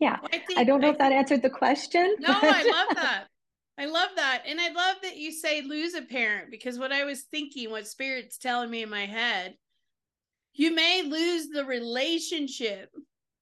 yeah. 0.00 0.16
I, 0.24 0.38
think, 0.38 0.58
I 0.58 0.64
don't 0.64 0.80
know 0.80 0.88
I 0.88 0.92
if 0.92 0.98
that 0.98 1.12
answered 1.12 1.42
the 1.42 1.50
question. 1.50 2.16
No, 2.18 2.32
I 2.32 2.62
love 2.88 2.96
that. 2.96 3.26
I 3.78 3.86
love 3.86 4.10
that. 4.16 4.42
And 4.46 4.60
I 4.60 4.68
love 4.68 4.96
that 5.02 5.16
you 5.16 5.32
say 5.32 5.62
lose 5.62 5.94
a 5.94 6.02
parent 6.02 6.50
because 6.50 6.78
what 6.78 6.92
I 6.92 7.04
was 7.04 7.22
thinking, 7.22 7.70
what 7.70 7.86
spirit's 7.86 8.38
telling 8.38 8.70
me 8.70 8.82
in 8.82 8.90
my 8.90 9.06
head, 9.06 9.54
you 10.54 10.74
may 10.74 11.02
lose 11.02 11.48
the 11.48 11.64
relationship, 11.64 12.90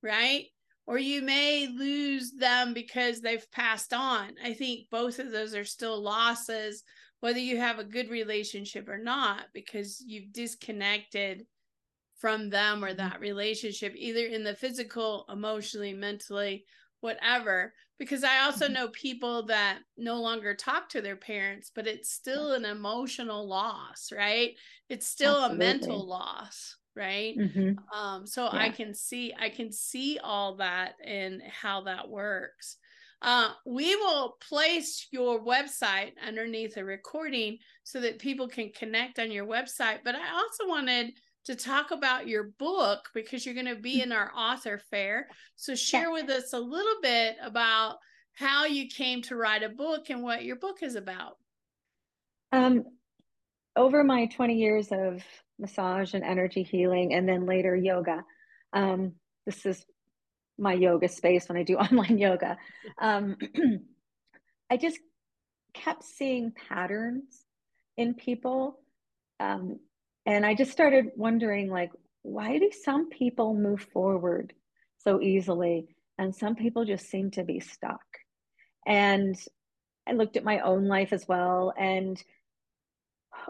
right? 0.02 0.46
Or 0.86 0.98
you 0.98 1.22
may 1.22 1.68
lose 1.68 2.32
them 2.32 2.74
because 2.74 3.20
they've 3.20 3.50
passed 3.52 3.92
on. 3.92 4.32
I 4.44 4.54
think 4.54 4.90
both 4.90 5.18
of 5.18 5.30
those 5.30 5.54
are 5.54 5.64
still 5.64 6.02
losses, 6.02 6.82
whether 7.20 7.38
you 7.38 7.58
have 7.58 7.78
a 7.78 7.84
good 7.84 8.10
relationship 8.10 8.88
or 8.88 8.98
not, 8.98 9.44
because 9.54 10.02
you've 10.04 10.32
disconnected 10.32 11.46
from 12.20 12.50
them 12.50 12.84
or 12.84 12.88
mm-hmm. 12.88 12.98
that 12.98 13.20
relationship, 13.20 13.94
either 13.96 14.26
in 14.26 14.44
the 14.44 14.54
physical, 14.54 15.24
emotionally, 15.30 15.94
mentally, 15.94 16.64
whatever. 17.00 17.72
Because 17.98 18.24
I 18.24 18.40
also 18.40 18.64
mm-hmm. 18.64 18.74
know 18.74 18.88
people 18.88 19.46
that 19.46 19.78
no 19.96 20.20
longer 20.20 20.54
talk 20.54 20.88
to 20.90 21.02
their 21.02 21.16
parents, 21.16 21.70
but 21.74 21.86
it's 21.86 22.10
still 22.10 22.52
an 22.52 22.64
emotional 22.64 23.46
loss, 23.46 24.10
right? 24.12 24.54
It's 24.88 25.06
still 25.06 25.44
Absolutely. 25.44 25.54
a 25.54 25.68
mental 25.68 26.06
loss 26.06 26.76
right 27.00 27.36
mm-hmm. 27.38 27.72
um 27.98 28.26
so 28.26 28.44
yeah. 28.44 28.60
i 28.60 28.68
can 28.68 28.94
see 28.94 29.32
i 29.40 29.48
can 29.48 29.72
see 29.72 30.18
all 30.22 30.56
that 30.56 30.92
and 31.04 31.42
how 31.42 31.80
that 31.80 32.08
works 32.08 32.76
uh, 33.22 33.50
we 33.66 33.94
will 33.96 34.38
place 34.48 35.06
your 35.10 35.44
website 35.44 36.12
underneath 36.26 36.78
a 36.78 36.84
recording 36.84 37.58
so 37.82 38.00
that 38.00 38.18
people 38.18 38.48
can 38.48 38.70
connect 38.74 39.18
on 39.18 39.30
your 39.32 39.46
website 39.46 39.98
but 40.04 40.14
i 40.14 40.32
also 40.32 40.68
wanted 40.68 41.12
to 41.44 41.54
talk 41.54 41.90
about 41.90 42.28
your 42.28 42.52
book 42.58 43.08
because 43.14 43.44
you're 43.44 43.54
going 43.54 43.66
to 43.66 43.80
be 43.80 44.02
in 44.02 44.12
our 44.12 44.30
author 44.36 44.80
fair. 44.90 45.26
So, 45.56 45.74
share 45.74 46.10
with 46.12 46.28
us 46.28 46.52
a 46.52 46.58
little 46.58 47.00
bit 47.02 47.36
about 47.42 47.96
how 48.34 48.66
you 48.66 48.88
came 48.88 49.22
to 49.22 49.36
write 49.36 49.62
a 49.62 49.68
book 49.68 50.10
and 50.10 50.22
what 50.22 50.44
your 50.44 50.56
book 50.56 50.82
is 50.82 50.94
about. 50.94 51.36
Um, 52.52 52.84
over 53.76 54.04
my 54.04 54.26
20 54.26 54.54
years 54.54 54.88
of 54.90 55.22
massage 55.58 56.14
and 56.14 56.24
energy 56.24 56.62
healing, 56.62 57.14
and 57.14 57.28
then 57.28 57.46
later 57.46 57.76
yoga, 57.76 58.24
um, 58.72 59.12
this 59.46 59.64
is 59.66 59.84
my 60.58 60.74
yoga 60.74 61.08
space 61.08 61.48
when 61.48 61.58
I 61.58 61.62
do 61.62 61.76
online 61.78 62.18
yoga. 62.18 62.56
Um, 63.00 63.36
I 64.70 64.76
just 64.76 64.98
kept 65.74 66.04
seeing 66.04 66.52
patterns 66.68 67.44
in 67.96 68.14
people. 68.14 68.78
Um, 69.40 69.80
and 70.26 70.44
I 70.44 70.54
just 70.54 70.70
started 70.70 71.06
wondering, 71.16 71.70
like, 71.70 71.90
why 72.22 72.58
do 72.58 72.70
some 72.84 73.08
people 73.08 73.54
move 73.54 73.86
forward 73.92 74.52
so 74.98 75.20
easily 75.20 75.88
and 76.18 76.34
some 76.34 76.54
people 76.54 76.84
just 76.84 77.08
seem 77.08 77.30
to 77.32 77.44
be 77.44 77.60
stuck? 77.60 78.02
And 78.86 79.36
I 80.06 80.12
looked 80.12 80.36
at 80.36 80.44
my 80.44 80.60
own 80.60 80.86
life 80.86 81.12
as 81.12 81.26
well. 81.26 81.72
And 81.78 82.22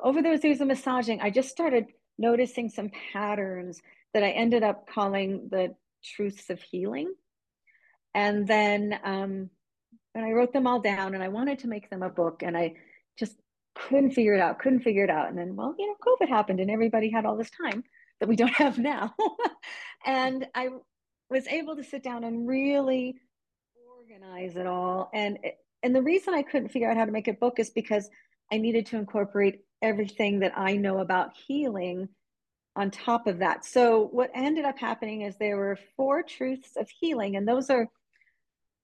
over 0.02 0.22
those 0.22 0.44
years 0.44 0.60
of 0.60 0.68
massaging, 0.68 1.20
I 1.20 1.30
just 1.30 1.50
started 1.50 1.86
noticing 2.18 2.68
some 2.68 2.90
patterns 3.12 3.80
that 4.14 4.22
I 4.22 4.30
ended 4.30 4.62
up 4.62 4.88
calling 4.88 5.48
the 5.50 5.74
truths 6.04 6.50
of 6.50 6.60
healing. 6.60 7.14
And 8.14 8.46
then 8.46 8.98
um, 9.04 9.50
and 10.14 10.24
I 10.24 10.32
wrote 10.32 10.52
them 10.52 10.66
all 10.66 10.80
down 10.80 11.14
and 11.14 11.22
I 11.22 11.28
wanted 11.28 11.60
to 11.60 11.68
make 11.68 11.88
them 11.90 12.02
a 12.02 12.10
book. 12.10 12.42
And 12.42 12.56
I 12.56 12.74
just 13.18 13.36
couldn't 13.74 14.10
figure 14.10 14.34
it 14.34 14.40
out, 14.40 14.58
couldn't 14.58 14.80
figure 14.80 15.04
it 15.04 15.10
out. 15.10 15.28
And 15.28 15.38
then, 15.38 15.54
well, 15.54 15.74
you 15.78 15.86
know, 15.86 15.94
COVID 16.04 16.28
happened 16.28 16.60
and 16.60 16.70
everybody 16.70 17.10
had 17.10 17.24
all 17.24 17.36
this 17.36 17.50
time 17.50 17.84
that 18.18 18.28
we 18.28 18.36
don't 18.36 18.48
have 18.54 18.78
now. 18.78 19.14
and 20.06 20.46
I 20.54 20.68
was 21.28 21.46
able 21.46 21.76
to 21.76 21.84
sit 21.84 22.02
down 22.02 22.24
and 22.24 22.46
really 22.46 23.20
organize 23.98 24.56
it 24.56 24.66
all. 24.66 25.10
And 25.14 25.38
and 25.82 25.94
the 25.94 26.02
reason 26.02 26.34
I 26.34 26.42
couldn't 26.42 26.68
figure 26.70 26.90
out 26.90 26.96
how 26.96 27.06
to 27.06 27.12
make 27.12 27.28
a 27.28 27.32
book 27.32 27.58
is 27.58 27.70
because 27.70 28.10
I 28.52 28.58
needed 28.58 28.86
to 28.86 28.96
incorporate 28.96 29.60
everything 29.82 30.40
that 30.40 30.52
I 30.56 30.76
know 30.76 30.98
about 30.98 31.32
healing 31.46 32.08
on 32.76 32.90
top 32.90 33.26
of 33.26 33.38
that. 33.38 33.64
So 33.64 34.08
what 34.12 34.30
ended 34.34 34.64
up 34.64 34.78
happening 34.78 35.22
is 35.22 35.36
there 35.36 35.56
were 35.56 35.78
four 35.96 36.22
truths 36.22 36.76
of 36.76 36.88
healing, 36.88 37.36
and 37.36 37.46
those 37.46 37.70
are 37.70 37.88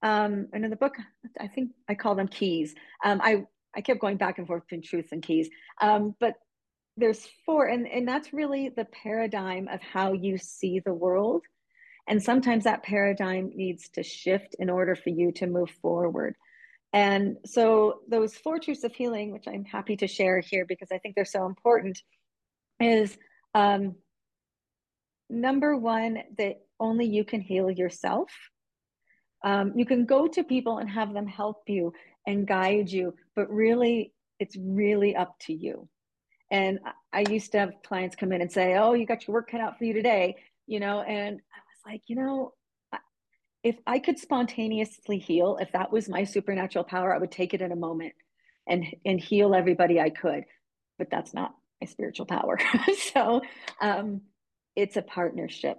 um, 0.03 0.49
and 0.53 0.65
in 0.65 0.71
the 0.71 0.77
book, 0.77 0.97
I 1.41 1.49
think 1.49 1.73
I 1.89 1.95
call 1.95 2.15
them 2.15 2.29
keys. 2.29 2.75
Um, 3.05 3.21
I 3.23 3.45
I 3.77 3.81
kept 3.81 4.01
going 4.01 4.17
back 4.17 4.39
and 4.39 4.47
forth 4.47 4.63
between 4.63 4.83
truths 4.83 5.13
and 5.13 5.23
keys. 5.23 5.49
Um, 5.81 6.15
but 6.19 6.35
there's 6.97 7.29
four, 7.45 7.67
and, 7.67 7.87
and 7.87 8.09
that's 8.09 8.33
really 8.33 8.71
the 8.71 8.87
paradigm 8.87 9.69
of 9.69 9.83
how 9.83 10.15
you 10.15 10.39
see 10.39 10.81
the 10.81 10.95
world. 10.95 11.43
And 12.09 12.23
sometimes 12.23 12.65
that 12.65 12.83
paradigm 12.83 13.51
needs 13.55 13.89
to 13.91 14.03
shift 14.03 14.57
in 14.59 14.71
order 14.71 14.95
for 14.95 15.11
you 15.11 15.33
to 15.33 15.47
move 15.47 15.71
forward. 15.83 16.37
And 16.93 17.37
so, 17.45 18.01
those 18.09 18.35
four 18.37 18.59
truths 18.59 18.85
of 18.85 18.95
healing, 18.95 19.33
which 19.33 19.47
I'm 19.47 19.65
happy 19.65 19.97
to 19.97 20.07
share 20.07 20.41
here 20.41 20.65
because 20.65 20.89
I 20.93 20.99
think 20.99 21.15
they're 21.15 21.25
so 21.25 21.47
important, 21.47 22.01
is 22.81 23.17
um, 23.55 23.97
number 25.29 25.77
one, 25.77 26.23
that 26.39 26.61
only 26.79 27.07
you 27.07 27.25
can 27.25 27.41
heal 27.41 27.71
yourself. 27.71 28.31
Um, 29.45 29.73
you 29.77 29.85
can 29.85 30.07
go 30.07 30.27
to 30.27 30.43
people 30.43 30.79
and 30.79 30.89
have 30.89 31.13
them 31.13 31.27
help 31.27 31.63
you 31.67 31.93
and 32.27 32.47
guide 32.47 32.91
you, 32.91 33.15
but 33.35 33.51
really, 33.51 34.13
it's 34.39 34.57
really 34.57 35.15
up 35.15 35.39
to 35.41 35.53
you. 35.53 35.89
And 36.51 36.79
I 37.13 37.25
used 37.29 37.53
to 37.53 37.59
have 37.59 37.73
clients 37.85 38.17
come 38.17 38.33
in 38.33 38.41
and 38.41 38.51
say, 38.51 38.77
Oh, 38.77 38.95
you 38.95 39.07
got 39.07 39.27
your 39.27 39.35
work 39.35 39.51
cut 39.51 39.61
out 39.61 39.79
for 39.79 39.85
you 39.85 39.93
today, 39.93 40.37
you 40.67 40.81
know, 40.81 41.01
and 41.03 41.37
I 41.37 41.59
was 41.59 41.93
like, 41.93 42.03
you 42.07 42.17
know, 42.17 42.53
if 43.67 43.75
I 43.85 43.99
could 43.99 44.17
spontaneously 44.17 45.19
heal, 45.19 45.59
if 45.61 45.73
that 45.73 45.91
was 45.91 46.09
my 46.09 46.23
supernatural 46.23 46.85
power, 46.85 47.13
I 47.13 47.19
would 47.19 47.33
take 47.33 47.53
it 47.53 47.61
in 47.61 47.73
a 47.73 47.77
moment 47.77 48.13
and 48.69 48.85
and 49.05 49.21
heal 49.21 49.57
everybody 49.57 49.99
I 49.99 50.11
could. 50.11 50.45
But 50.99 51.11
that's 51.11 51.35
not 51.35 51.53
my 51.81 51.89
spiritual 51.89 52.27
power. 52.27 52.61
so 53.13 53.43
um, 53.81 54.21
it's 54.77 54.97
a 54.97 55.03
partnership. 55.03 55.79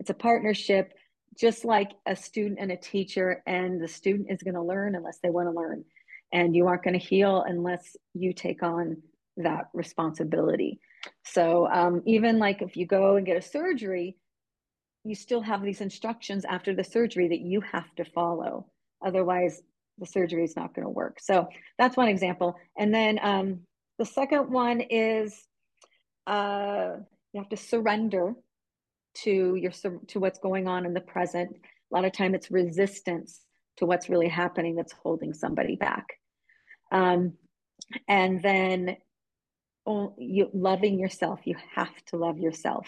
It's 0.00 0.10
a 0.10 0.14
partnership, 0.14 0.92
just 1.38 1.64
like 1.64 1.92
a 2.04 2.16
student 2.16 2.58
and 2.58 2.72
a 2.72 2.76
teacher, 2.76 3.44
and 3.46 3.80
the 3.80 3.86
student 3.86 4.28
is 4.28 4.42
going 4.42 4.54
to 4.54 4.62
learn 4.62 4.96
unless 4.96 5.20
they 5.22 5.30
want 5.30 5.46
to 5.46 5.52
learn, 5.52 5.84
and 6.32 6.56
you 6.56 6.66
aren't 6.66 6.82
going 6.82 6.98
to 6.98 7.06
heal 7.06 7.44
unless 7.46 7.96
you 8.12 8.32
take 8.32 8.64
on 8.64 8.96
that 9.36 9.68
responsibility. 9.72 10.80
So 11.24 11.68
um, 11.68 12.02
even 12.06 12.40
like 12.40 12.60
if 12.60 12.76
you 12.76 12.86
go 12.86 13.14
and 13.14 13.24
get 13.24 13.36
a 13.36 13.42
surgery, 13.42 14.16
you 15.04 15.14
still 15.14 15.40
have 15.40 15.62
these 15.62 15.80
instructions 15.80 16.44
after 16.44 16.74
the 16.74 16.84
surgery 16.84 17.28
that 17.28 17.40
you 17.40 17.60
have 17.60 17.94
to 17.96 18.04
follow. 18.04 18.66
Otherwise, 19.04 19.62
the 19.98 20.06
surgery 20.06 20.44
is 20.44 20.56
not 20.56 20.74
going 20.74 20.84
to 20.84 20.90
work. 20.90 21.18
So 21.20 21.48
that's 21.78 21.96
one 21.96 22.08
example. 22.08 22.56
And 22.78 22.92
then 22.92 23.18
um, 23.22 23.60
the 23.98 24.04
second 24.04 24.50
one 24.50 24.80
is 24.80 25.46
uh, 26.26 26.96
you 27.32 27.40
have 27.40 27.48
to 27.50 27.56
surrender 27.56 28.34
to 29.22 29.56
your 29.56 29.72
to 30.08 30.20
what's 30.20 30.38
going 30.38 30.68
on 30.68 30.86
in 30.86 30.94
the 30.94 31.00
present. 31.00 31.50
A 31.52 31.94
lot 31.94 32.04
of 32.04 32.12
time, 32.12 32.34
it's 32.34 32.50
resistance 32.50 33.40
to 33.78 33.86
what's 33.86 34.08
really 34.08 34.28
happening 34.28 34.76
that's 34.76 34.92
holding 34.92 35.32
somebody 35.32 35.76
back. 35.76 36.06
Um, 36.92 37.34
and 38.08 38.42
then 38.42 38.96
oh, 39.86 40.14
you 40.18 40.50
loving 40.52 40.98
yourself. 40.98 41.40
You 41.44 41.56
have 41.74 41.94
to 42.06 42.16
love 42.16 42.38
yourself. 42.38 42.86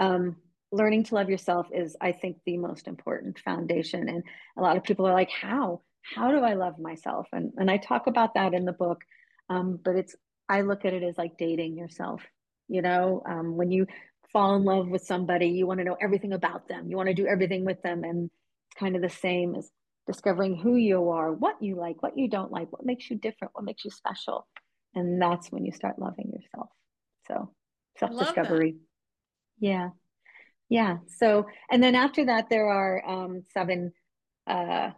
Um, 0.00 0.36
learning 0.72 1.04
to 1.04 1.14
love 1.14 1.28
yourself 1.28 1.66
is 1.72 1.96
i 2.00 2.10
think 2.10 2.38
the 2.44 2.56
most 2.56 2.88
important 2.88 3.38
foundation. 3.38 4.08
And 4.08 4.24
a 4.56 4.62
lot 4.62 4.76
of 4.76 4.82
people 4.82 5.06
are 5.06 5.12
like 5.12 5.30
how? 5.30 5.82
How 6.02 6.32
do 6.32 6.38
i 6.38 6.54
love 6.54 6.78
myself? 6.78 7.28
And 7.32 7.52
and 7.56 7.70
i 7.70 7.76
talk 7.76 8.06
about 8.06 8.34
that 8.34 8.54
in 8.54 8.64
the 8.64 8.72
book 8.72 9.02
um, 9.48 9.78
but 9.84 9.96
it's 9.96 10.16
i 10.48 10.62
look 10.62 10.84
at 10.84 10.94
it 10.94 11.02
as 11.02 11.18
like 11.18 11.38
dating 11.38 11.76
yourself 11.76 12.22
you 12.68 12.80
know? 12.80 13.22
Um, 13.28 13.56
when 13.56 13.70
you 13.70 13.86
fall 14.32 14.56
in 14.56 14.64
love 14.64 14.88
with 14.88 15.02
somebody 15.02 15.48
you 15.48 15.66
want 15.66 15.78
to 15.78 15.84
know 15.84 15.98
everything 16.00 16.32
about 16.32 16.66
them. 16.68 16.88
You 16.88 16.96
want 16.96 17.08
to 17.08 17.14
do 17.14 17.26
everything 17.26 17.66
with 17.66 17.82
them. 17.82 18.02
And 18.02 18.30
it's 18.70 18.80
kind 18.80 18.96
of 18.96 19.02
the 19.02 19.10
same 19.10 19.54
as 19.54 19.70
discovering 20.06 20.56
who 20.56 20.76
you 20.76 21.10
are 21.10 21.32
what 21.32 21.62
you 21.62 21.76
like 21.76 22.02
what 22.02 22.18
you 22.18 22.28
don't 22.28 22.50
like 22.50 22.72
what 22.72 22.84
makes 22.84 23.08
you 23.08 23.16
different 23.16 23.52
what 23.54 23.64
makes 23.64 23.84
you 23.84 23.90
special. 23.90 24.46
And 24.94 25.20
that's 25.20 25.52
when 25.52 25.64
you 25.64 25.72
start 25.72 25.98
loving 25.98 26.32
yourself. 26.32 26.70
So 27.28 27.52
self-discovery. 27.98 28.76
Yeah 29.60 29.90
yeah. 30.72 30.96
So 31.18 31.46
and 31.70 31.82
then 31.82 31.94
after 31.94 32.24
that 32.24 32.48
there 32.48 32.66
are 32.66 33.06
um, 33.06 33.42
seven 33.52 33.92
uh 34.46 34.90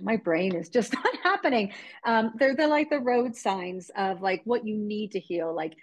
my 0.00 0.16
brain 0.16 0.54
is 0.54 0.68
just 0.68 0.92
not 1.04 1.16
happening. 1.24 1.72
Um 2.04 2.32
they're 2.38 2.54
they're 2.54 2.68
like 2.68 2.88
the 2.88 3.00
road 3.00 3.34
signs 3.34 3.90
of 3.96 4.22
like 4.22 4.42
what 4.44 4.64
you 4.64 4.76
need 4.76 5.10
to 5.12 5.20
heal. 5.20 5.54
Like 5.54 5.74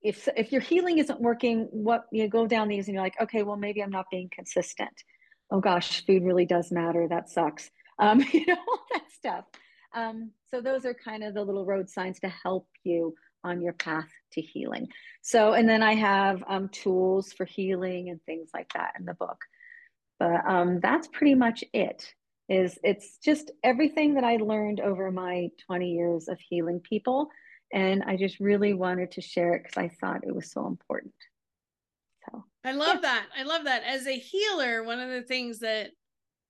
if 0.00 0.28
if 0.36 0.52
your 0.52 0.60
healing 0.60 0.98
isn't 0.98 1.20
working 1.20 1.66
what 1.72 2.04
you 2.12 2.28
go 2.28 2.46
down 2.46 2.68
these 2.68 2.86
and 2.86 2.94
you're 2.94 3.02
like 3.02 3.20
okay 3.20 3.42
well 3.42 3.56
maybe 3.56 3.82
i'm 3.82 3.90
not 3.90 4.06
being 4.12 4.30
consistent. 4.32 4.96
Oh 5.50 5.60
gosh 5.60 6.06
food 6.06 6.22
really 6.22 6.46
does 6.46 6.70
matter. 6.70 7.08
That 7.08 7.28
sucks. 7.28 7.68
Um 7.98 8.20
you 8.32 8.46
know 8.46 8.56
all 8.68 8.80
that 8.92 9.10
stuff. 9.12 9.44
Um 9.92 10.30
so 10.52 10.60
those 10.60 10.84
are 10.84 10.94
kind 10.94 11.24
of 11.24 11.34
the 11.34 11.42
little 11.42 11.66
road 11.66 11.90
signs 11.90 12.20
to 12.20 12.28
help 12.28 12.68
you 12.84 13.16
on 13.44 13.62
your 13.62 13.72
path 13.72 14.08
to 14.32 14.40
healing. 14.40 14.88
So, 15.22 15.52
and 15.52 15.68
then 15.68 15.82
I 15.82 15.94
have 15.94 16.42
um, 16.48 16.68
tools 16.68 17.32
for 17.32 17.44
healing 17.44 18.10
and 18.10 18.22
things 18.24 18.50
like 18.54 18.72
that 18.74 18.94
in 18.98 19.04
the 19.04 19.14
book. 19.14 19.44
But 20.18 20.44
um, 20.46 20.80
that's 20.80 21.08
pretty 21.08 21.34
much 21.34 21.64
it. 21.72 22.12
Is 22.48 22.78
it's 22.82 23.18
just 23.18 23.50
everything 23.62 24.14
that 24.14 24.24
I 24.24 24.36
learned 24.36 24.80
over 24.80 25.10
my 25.10 25.50
20 25.66 25.90
years 25.92 26.28
of 26.28 26.38
healing 26.40 26.80
people, 26.80 27.28
and 27.72 28.02
I 28.04 28.16
just 28.16 28.40
really 28.40 28.72
wanted 28.72 29.12
to 29.12 29.20
share 29.20 29.54
it 29.54 29.64
because 29.64 29.76
I 29.76 29.90
thought 30.00 30.24
it 30.26 30.34
was 30.34 30.50
so 30.50 30.66
important. 30.66 31.14
So 32.24 32.44
I 32.64 32.72
love 32.72 32.96
yeah. 32.96 33.00
that. 33.02 33.26
I 33.36 33.42
love 33.42 33.64
that. 33.64 33.82
As 33.84 34.06
a 34.06 34.18
healer, 34.18 34.82
one 34.82 34.98
of 34.98 35.10
the 35.10 35.22
things 35.22 35.58
that 35.58 35.90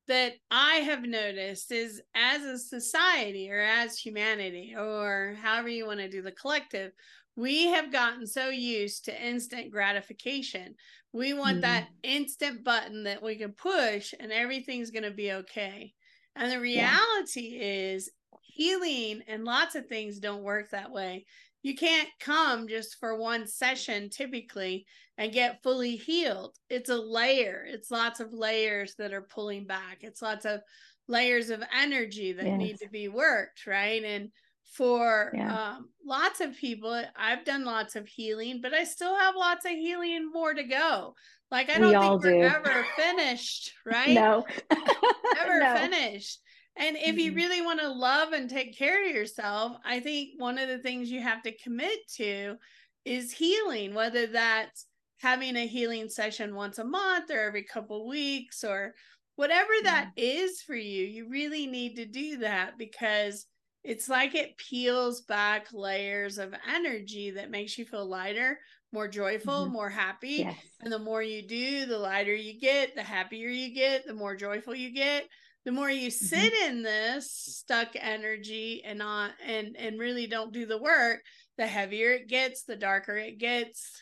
that 0.08 0.32
I 0.50 0.76
have 0.76 1.02
noticed 1.02 1.70
is 1.70 2.02
as 2.14 2.42
a 2.42 2.58
society 2.58 3.50
or 3.50 3.60
as 3.60 3.98
humanity 3.98 4.74
or 4.76 5.36
however 5.40 5.68
you 5.68 5.86
want 5.86 6.00
to 6.00 6.08
do 6.08 6.22
the 6.22 6.32
collective, 6.32 6.92
we 7.36 7.66
have 7.66 7.92
gotten 7.92 8.26
so 8.26 8.48
used 8.48 9.04
to 9.04 9.26
instant 9.26 9.70
gratification. 9.70 10.74
We 11.12 11.32
want 11.32 11.58
mm 11.58 11.62
that 11.62 11.88
instant 12.02 12.64
button 12.64 13.04
that 13.04 13.22
we 13.22 13.36
can 13.36 13.52
push 13.52 14.12
and 14.18 14.32
everything's 14.32 14.90
going 14.90 15.04
to 15.04 15.10
be 15.10 15.32
okay. 15.32 15.94
And 16.36 16.50
the 16.50 16.60
reality 16.60 17.58
yeah. 17.58 17.92
is 17.94 18.10
healing 18.42 19.22
and 19.28 19.44
lots 19.44 19.74
of 19.74 19.86
things 19.86 20.18
don't 20.18 20.42
work 20.42 20.70
that 20.70 20.90
way 20.90 21.26
you 21.62 21.74
can't 21.74 22.08
come 22.20 22.68
just 22.68 22.96
for 23.00 23.18
one 23.18 23.46
session 23.46 24.10
typically 24.10 24.86
and 25.16 25.32
get 25.32 25.62
fully 25.62 25.96
healed. 25.96 26.56
It's 26.70 26.90
a 26.90 26.96
layer. 26.96 27.64
It's 27.66 27.90
lots 27.90 28.20
of 28.20 28.32
layers 28.32 28.94
that 28.98 29.12
are 29.12 29.22
pulling 29.22 29.66
back. 29.66 29.98
It's 30.02 30.22
lots 30.22 30.44
of 30.44 30.60
layers 31.08 31.50
of 31.50 31.62
energy 31.76 32.32
that 32.32 32.46
yes. 32.46 32.58
need 32.58 32.78
to 32.78 32.88
be 32.88 33.08
worked, 33.08 33.66
right? 33.66 34.02
And 34.04 34.30
for 34.74 35.32
yeah. 35.34 35.72
um, 35.72 35.88
lots 36.06 36.40
of 36.40 36.56
people, 36.56 37.02
I've 37.16 37.44
done 37.44 37.64
lots 37.64 37.96
of 37.96 38.06
healing, 38.06 38.60
but 38.62 38.74
I 38.74 38.84
still 38.84 39.16
have 39.16 39.34
lots 39.34 39.64
of 39.64 39.72
healing 39.72 40.30
more 40.32 40.54
to 40.54 40.62
go. 40.62 41.14
Like 41.50 41.70
I 41.70 41.78
don't 41.78 41.88
we 41.88 41.98
think 41.98 42.22
we're 42.22 42.48
do. 42.48 42.54
ever 42.54 42.86
finished, 42.96 43.72
right? 43.86 44.10
No, 44.10 44.44
ever 45.40 45.58
no. 45.58 45.74
finished. 45.76 46.38
And 46.78 46.96
if 46.96 47.06
mm-hmm. 47.06 47.18
you 47.18 47.34
really 47.34 47.60
want 47.60 47.80
to 47.80 47.88
love 47.88 48.32
and 48.32 48.48
take 48.48 48.78
care 48.78 49.04
of 49.04 49.14
yourself, 49.14 49.76
I 49.84 49.98
think 49.98 50.30
one 50.38 50.58
of 50.58 50.68
the 50.68 50.78
things 50.78 51.10
you 51.10 51.20
have 51.20 51.42
to 51.42 51.56
commit 51.56 51.98
to 52.16 52.56
is 53.04 53.32
healing, 53.32 53.94
whether 53.94 54.28
that's 54.28 54.86
having 55.20 55.56
a 55.56 55.66
healing 55.66 56.08
session 56.08 56.54
once 56.54 56.78
a 56.78 56.84
month 56.84 57.30
or 57.30 57.40
every 57.40 57.64
couple 57.64 58.06
weeks 58.06 58.62
or 58.62 58.94
whatever 59.34 59.70
that 59.82 60.10
is 60.16 60.62
for 60.62 60.76
you. 60.76 61.04
You 61.04 61.28
really 61.28 61.66
need 61.66 61.96
to 61.96 62.06
do 62.06 62.38
that 62.38 62.78
because 62.78 63.46
it's 63.82 64.08
like 64.08 64.36
it 64.36 64.56
peels 64.58 65.22
back 65.22 65.68
layers 65.72 66.38
of 66.38 66.54
energy 66.72 67.32
that 67.32 67.50
makes 67.50 67.76
you 67.76 67.86
feel 67.86 68.06
lighter, 68.06 68.60
more 68.92 69.08
joyful, 69.08 69.64
mm-hmm. 69.64 69.72
more 69.72 69.90
happy. 69.90 70.44
Yes. 70.46 70.56
And 70.80 70.92
the 70.92 70.98
more 71.00 71.22
you 71.22 71.42
do, 71.42 71.86
the 71.86 71.98
lighter 71.98 72.34
you 72.34 72.60
get, 72.60 72.94
the 72.94 73.02
happier 73.02 73.48
you 73.48 73.74
get, 73.74 74.06
the 74.06 74.14
more 74.14 74.36
joyful 74.36 74.76
you 74.76 74.94
get 74.94 75.24
the 75.68 75.72
more 75.72 75.90
you 75.90 76.09
mm-hmm. 76.09 76.24
sit 76.24 76.54
mm-hmm. 76.54 76.70
in 76.70 76.83
this 76.83 77.31
stuck 77.31 77.88
energy 77.94 78.83
and 78.87 79.00
not 79.00 79.33
and 79.46 79.76
and 79.78 80.00
really 80.00 80.26
don't 80.26 80.50
do 80.50 80.64
the 80.64 80.81
work 80.81 81.20
the 81.59 81.66
heavier 81.66 82.12
it 82.12 82.26
gets 82.26 82.62
the 82.62 82.74
darker 82.74 83.18
it 83.18 83.37
gets 83.37 83.92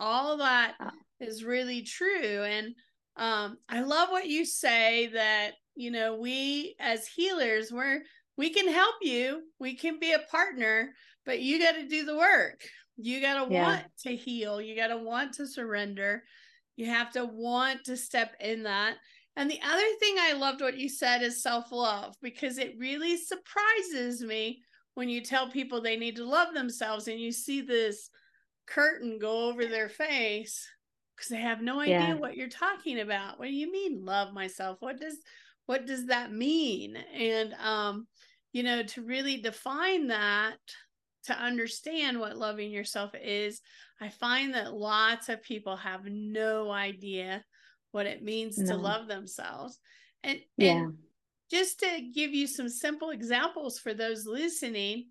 all 0.00 0.38
that 0.38 0.74
is 1.20 1.44
really 1.44 1.82
true 1.82 2.42
and 2.42 2.74
um 3.18 3.56
i 3.68 3.82
love 3.82 4.08
what 4.08 4.26
you 4.26 4.44
say 4.44 5.10
that 5.14 5.52
you 5.76 5.92
know 5.92 6.16
we 6.16 6.74
as 6.80 7.06
healers 7.06 7.70
we're 7.70 8.00
we 8.36 8.50
can 8.50 8.66
help 8.68 8.96
you 9.00 9.42
we 9.60 9.76
can 9.76 10.00
be 10.00 10.10
a 10.10 10.28
partner 10.28 10.92
but 11.24 11.38
you 11.38 11.60
got 11.60 11.76
to 11.76 11.86
do 11.86 12.04
the 12.04 12.16
work 12.16 12.64
you 12.96 13.20
got 13.20 13.46
to 13.46 13.54
yeah. 13.54 13.62
want 13.62 13.84
to 13.96 14.16
heal 14.16 14.60
you 14.60 14.74
got 14.74 14.88
to 14.88 14.98
want 14.98 15.34
to 15.34 15.46
surrender 15.46 16.24
you 16.74 16.86
have 16.86 17.12
to 17.12 17.24
want 17.24 17.84
to 17.84 17.96
step 17.96 18.34
in 18.40 18.64
that 18.64 18.96
and 19.36 19.50
the 19.50 19.60
other 19.62 19.86
thing 19.98 20.16
I 20.18 20.34
loved 20.34 20.60
what 20.60 20.78
you 20.78 20.88
said 20.88 21.22
is 21.22 21.42
self 21.42 21.72
love 21.72 22.14
because 22.20 22.58
it 22.58 22.76
really 22.78 23.16
surprises 23.16 24.22
me 24.22 24.62
when 24.94 25.08
you 25.08 25.22
tell 25.22 25.50
people 25.50 25.80
they 25.80 25.96
need 25.96 26.16
to 26.16 26.24
love 26.24 26.52
themselves 26.52 27.08
and 27.08 27.18
you 27.18 27.32
see 27.32 27.62
this 27.62 28.10
curtain 28.66 29.18
go 29.18 29.48
over 29.48 29.64
their 29.64 29.88
face 29.88 30.68
because 31.16 31.28
they 31.28 31.40
have 31.40 31.62
no 31.62 31.80
idea 31.80 31.98
yeah. 31.98 32.14
what 32.14 32.36
you're 32.36 32.48
talking 32.48 33.00
about. 33.00 33.38
What 33.38 33.46
do 33.46 33.54
you 33.54 33.72
mean 33.72 34.04
love 34.04 34.32
myself? 34.34 34.78
What 34.80 35.00
does 35.00 35.16
what 35.66 35.86
does 35.86 36.06
that 36.06 36.32
mean? 36.32 36.96
And 36.96 37.54
um 37.54 38.06
you 38.52 38.62
know 38.62 38.82
to 38.82 39.02
really 39.02 39.38
define 39.38 40.08
that 40.08 40.58
to 41.24 41.38
understand 41.38 42.18
what 42.18 42.36
loving 42.36 42.70
yourself 42.70 43.12
is, 43.14 43.60
I 44.00 44.08
find 44.08 44.54
that 44.54 44.74
lots 44.74 45.28
of 45.28 45.42
people 45.42 45.76
have 45.76 46.04
no 46.04 46.70
idea 46.70 47.44
what 47.92 48.06
it 48.06 48.22
means 48.22 48.58
no. 48.58 48.72
to 48.72 48.76
love 48.76 49.08
themselves. 49.08 49.78
And, 50.24 50.38
yeah. 50.56 50.72
and 50.72 50.94
just 51.50 51.80
to 51.80 52.10
give 52.14 52.32
you 52.32 52.46
some 52.46 52.68
simple 52.68 53.10
examples 53.10 53.78
for 53.78 53.94
those 53.94 54.26
listening, 54.26 55.06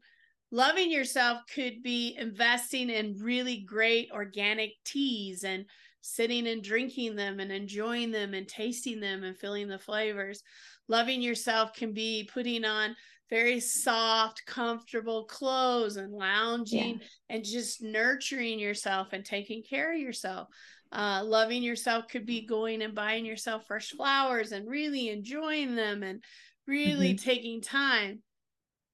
loving 0.51 0.91
yourself 0.91 1.41
could 1.53 1.81
be 1.83 2.15
investing 2.19 2.89
in 2.89 3.17
really 3.21 3.57
great 3.57 4.09
organic 4.11 4.71
teas 4.83 5.43
and 5.43 5.65
sitting 6.01 6.47
and 6.47 6.63
drinking 6.63 7.15
them 7.15 7.39
and 7.39 7.51
enjoying 7.51 8.11
them 8.11 8.33
and 8.33 8.47
tasting 8.47 8.99
them 8.99 9.23
and 9.23 9.37
feeling 9.37 9.67
the 9.67 9.79
flavors. 9.79 10.41
Loving 10.87 11.21
yourself 11.21 11.73
can 11.73 11.93
be 11.93 12.29
putting 12.33 12.65
on 12.65 12.95
very 13.29 13.61
soft, 13.61 14.45
comfortable 14.45 15.25
clothes 15.25 15.95
and 15.95 16.11
lounging 16.11 16.99
yeah. 16.99 17.07
and 17.29 17.45
just 17.45 17.81
nurturing 17.81 18.59
yourself 18.59 19.13
and 19.13 19.23
taking 19.23 19.63
care 19.63 19.93
of 19.93 19.99
yourself. 19.99 20.49
Uh, 20.91 21.21
loving 21.23 21.63
yourself 21.63 22.07
could 22.09 22.25
be 22.25 22.45
going 22.45 22.81
and 22.81 22.93
buying 22.93 23.25
yourself 23.25 23.65
fresh 23.65 23.91
flowers 23.91 24.51
and 24.51 24.69
really 24.69 25.09
enjoying 25.09 25.75
them 25.75 26.03
and 26.03 26.21
really 26.67 27.13
mm-hmm. 27.13 27.29
taking 27.29 27.61
time. 27.61 28.21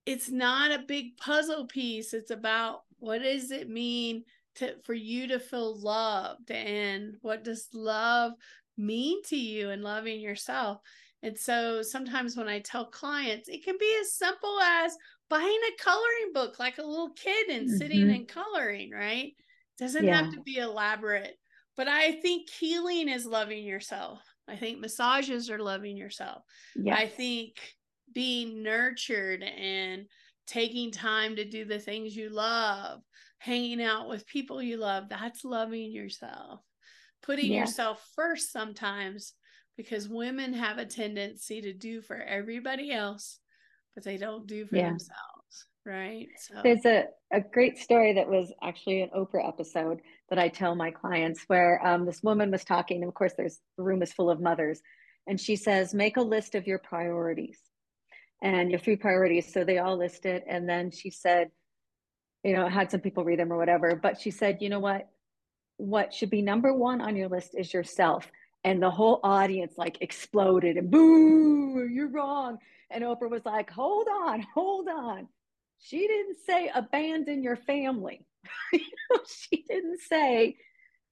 It's 0.05 0.29
not 0.29 0.71
a 0.71 0.85
big 0.87 1.17
puzzle 1.17 1.65
piece. 1.65 2.13
It's 2.13 2.31
about 2.31 2.81
what 2.99 3.23
does 3.23 3.51
it 3.51 3.69
mean 3.69 4.23
to 4.55 4.75
for 4.83 4.93
you 4.93 5.27
to 5.27 5.39
feel 5.39 5.79
loved 5.79 6.51
and 6.51 7.15
what 7.21 7.43
does 7.43 7.67
love 7.73 8.33
mean 8.77 9.21
to 9.23 9.35
you 9.35 9.71
and 9.71 9.83
loving 9.83 10.19
yourself. 10.19 10.79
And 11.23 11.37
so 11.37 11.81
sometimes 11.81 12.37
when 12.37 12.47
I 12.47 12.59
tell 12.59 12.85
clients, 12.85 13.49
it 13.49 13.63
can 13.63 13.75
be 13.79 13.97
as 13.99 14.13
simple 14.13 14.59
as 14.61 14.95
buying 15.29 15.43
a 15.67 15.83
coloring 15.83 16.31
book 16.33 16.59
like 16.59 16.77
a 16.77 16.85
little 16.85 17.11
kid 17.11 17.49
and 17.49 17.67
mm-hmm. 17.67 17.77
sitting 17.77 18.09
and 18.11 18.27
coloring, 18.27 18.91
right? 18.91 19.33
Doesn't 19.79 20.05
yeah. 20.05 20.21
have 20.21 20.33
to 20.33 20.41
be 20.41 20.57
elaborate. 20.57 21.37
But 21.77 21.87
I 21.87 22.13
think 22.13 22.49
healing 22.49 23.07
is 23.07 23.25
loving 23.25 23.63
yourself. 23.63 24.19
I 24.47 24.55
think 24.55 24.79
massages 24.79 25.49
are 25.49 25.59
loving 25.59 25.95
yourself. 25.95 26.41
Yeah. 26.75 26.95
I 26.95 27.07
think 27.07 27.53
being 28.13 28.63
nurtured 28.63 29.43
and 29.43 30.07
taking 30.47 30.91
time 30.91 31.35
to 31.35 31.45
do 31.45 31.65
the 31.65 31.79
things 31.79 32.15
you 32.15 32.29
love, 32.29 33.01
hanging 33.37 33.81
out 33.81 34.09
with 34.09 34.25
people 34.25 34.61
you 34.61 34.77
love, 34.77 35.05
that's 35.09 35.45
loving 35.45 35.91
yourself. 35.91 36.61
Putting 37.21 37.51
yeah. 37.51 37.61
yourself 37.61 38.03
first 38.15 38.51
sometimes 38.51 39.33
because 39.75 40.09
women 40.09 40.53
have 40.53 40.79
a 40.79 40.85
tendency 40.85 41.61
to 41.61 41.73
do 41.73 42.01
for 42.01 42.15
everybody 42.15 42.91
else, 42.91 43.39
but 43.93 44.03
they 44.03 44.17
don't 44.17 44.47
do 44.47 44.65
for 44.65 44.77
yeah. 44.77 44.89
themselves. 44.89 45.36
Right. 45.87 46.27
So 46.37 46.55
there's 46.63 46.85
a, 46.85 47.05
a 47.31 47.39
great 47.39 47.77
story 47.77 48.11
that 48.11 48.27
was 48.27 48.51
actually 48.61 49.03
an 49.03 49.09
Oprah 49.15 49.47
episode 49.47 50.01
that 50.29 50.37
I 50.37 50.49
tell 50.49 50.75
my 50.75 50.91
clients 50.91 51.45
where 51.47 51.79
um, 51.87 52.05
this 52.05 52.21
woman 52.21 52.51
was 52.51 52.65
talking. 52.65 52.97
And 52.97 53.07
of 53.07 53.13
course, 53.13 53.31
there's 53.37 53.61
the 53.77 53.83
room 53.83 54.01
is 54.01 54.11
full 54.11 54.29
of 54.29 54.41
mothers. 54.41 54.81
And 55.27 55.39
she 55.39 55.55
says, 55.55 55.93
make 55.93 56.17
a 56.17 56.21
list 56.21 56.55
of 56.55 56.67
your 56.67 56.77
priorities 56.77 57.59
and 58.43 58.69
your 58.69 58.81
three 58.81 58.97
priorities. 58.97 59.53
So 59.53 59.63
they 59.63 59.77
all 59.77 59.97
listed. 59.97 60.43
And 60.45 60.67
then 60.67 60.91
she 60.91 61.09
said, 61.09 61.51
you 62.43 62.53
know, 62.53 62.67
had 62.67 62.91
some 62.91 62.99
people 62.99 63.23
read 63.23 63.39
them 63.39 63.53
or 63.53 63.57
whatever. 63.57 63.95
But 63.95 64.19
she 64.19 64.29
said, 64.29 64.57
you 64.59 64.67
know 64.67 64.79
what? 64.79 65.07
What 65.77 66.13
should 66.13 66.29
be 66.29 66.41
number 66.41 66.73
one 66.73 66.99
on 66.99 67.15
your 67.15 67.29
list 67.29 67.55
is 67.57 67.73
yourself 67.73 68.29
and 68.65 68.83
the 68.83 68.89
whole 68.89 69.21
audience 69.23 69.75
like 69.77 69.99
exploded 70.01 70.75
and 70.75 70.89
boo 70.89 71.87
you're 71.87 72.09
wrong 72.09 72.57
and 72.89 73.03
oprah 73.03 73.29
was 73.29 73.45
like 73.45 73.69
hold 73.69 74.07
on 74.07 74.41
hold 74.53 74.87
on 74.87 75.27
she 75.79 76.07
didn't 76.07 76.37
say 76.45 76.71
abandon 76.73 77.43
your 77.43 77.55
family. 77.55 78.25
She 79.49 79.63
didn't 79.67 80.01
say 80.01 80.57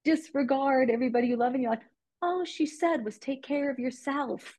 disregard 0.03 0.89
everybody 0.89 1.27
you 1.27 1.37
love 1.37 1.53
and 1.53 1.63
you're 1.63 1.71
like 1.71 1.81
all 2.21 2.43
she 2.43 2.65
said 2.65 3.05
was 3.05 3.17
take 3.17 3.41
care 3.41 3.71
of 3.71 3.79
yourself. 3.79 4.57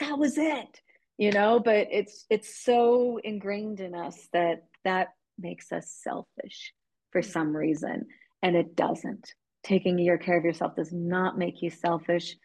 That 0.00 0.18
was 0.18 0.36
it 0.36 0.80
you 1.18 1.30
know? 1.30 1.60
But 1.60 1.88
it's 1.90 2.24
it's 2.30 2.62
so 2.64 3.18
ingrained 3.22 3.80
in 3.80 3.94
us 3.94 4.28
that 4.32 4.64
that 4.84 5.08
makes 5.38 5.72
us 5.72 5.90
selfish 6.02 6.72
for 7.10 7.20
mm-hmm. 7.20 7.30
some 7.30 7.56
reason 7.56 8.06
and 8.42 8.56
it 8.56 8.76
doesn't. 8.76 9.32
Taking 9.62 9.98
your 9.98 10.18
care 10.18 10.38
of 10.38 10.44
yourself 10.44 10.76
does 10.76 10.92
not 10.92 11.38
make 11.38 11.62
you 11.62 11.70
selfish. 11.70 12.36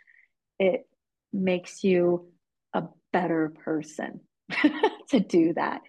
It 0.57 0.87
makes 1.33 1.83
you 1.83 2.31
a 2.73 2.83
better 3.11 3.53
person 3.63 4.21
to 5.09 5.19
do 5.19 5.53
that. 5.55 5.81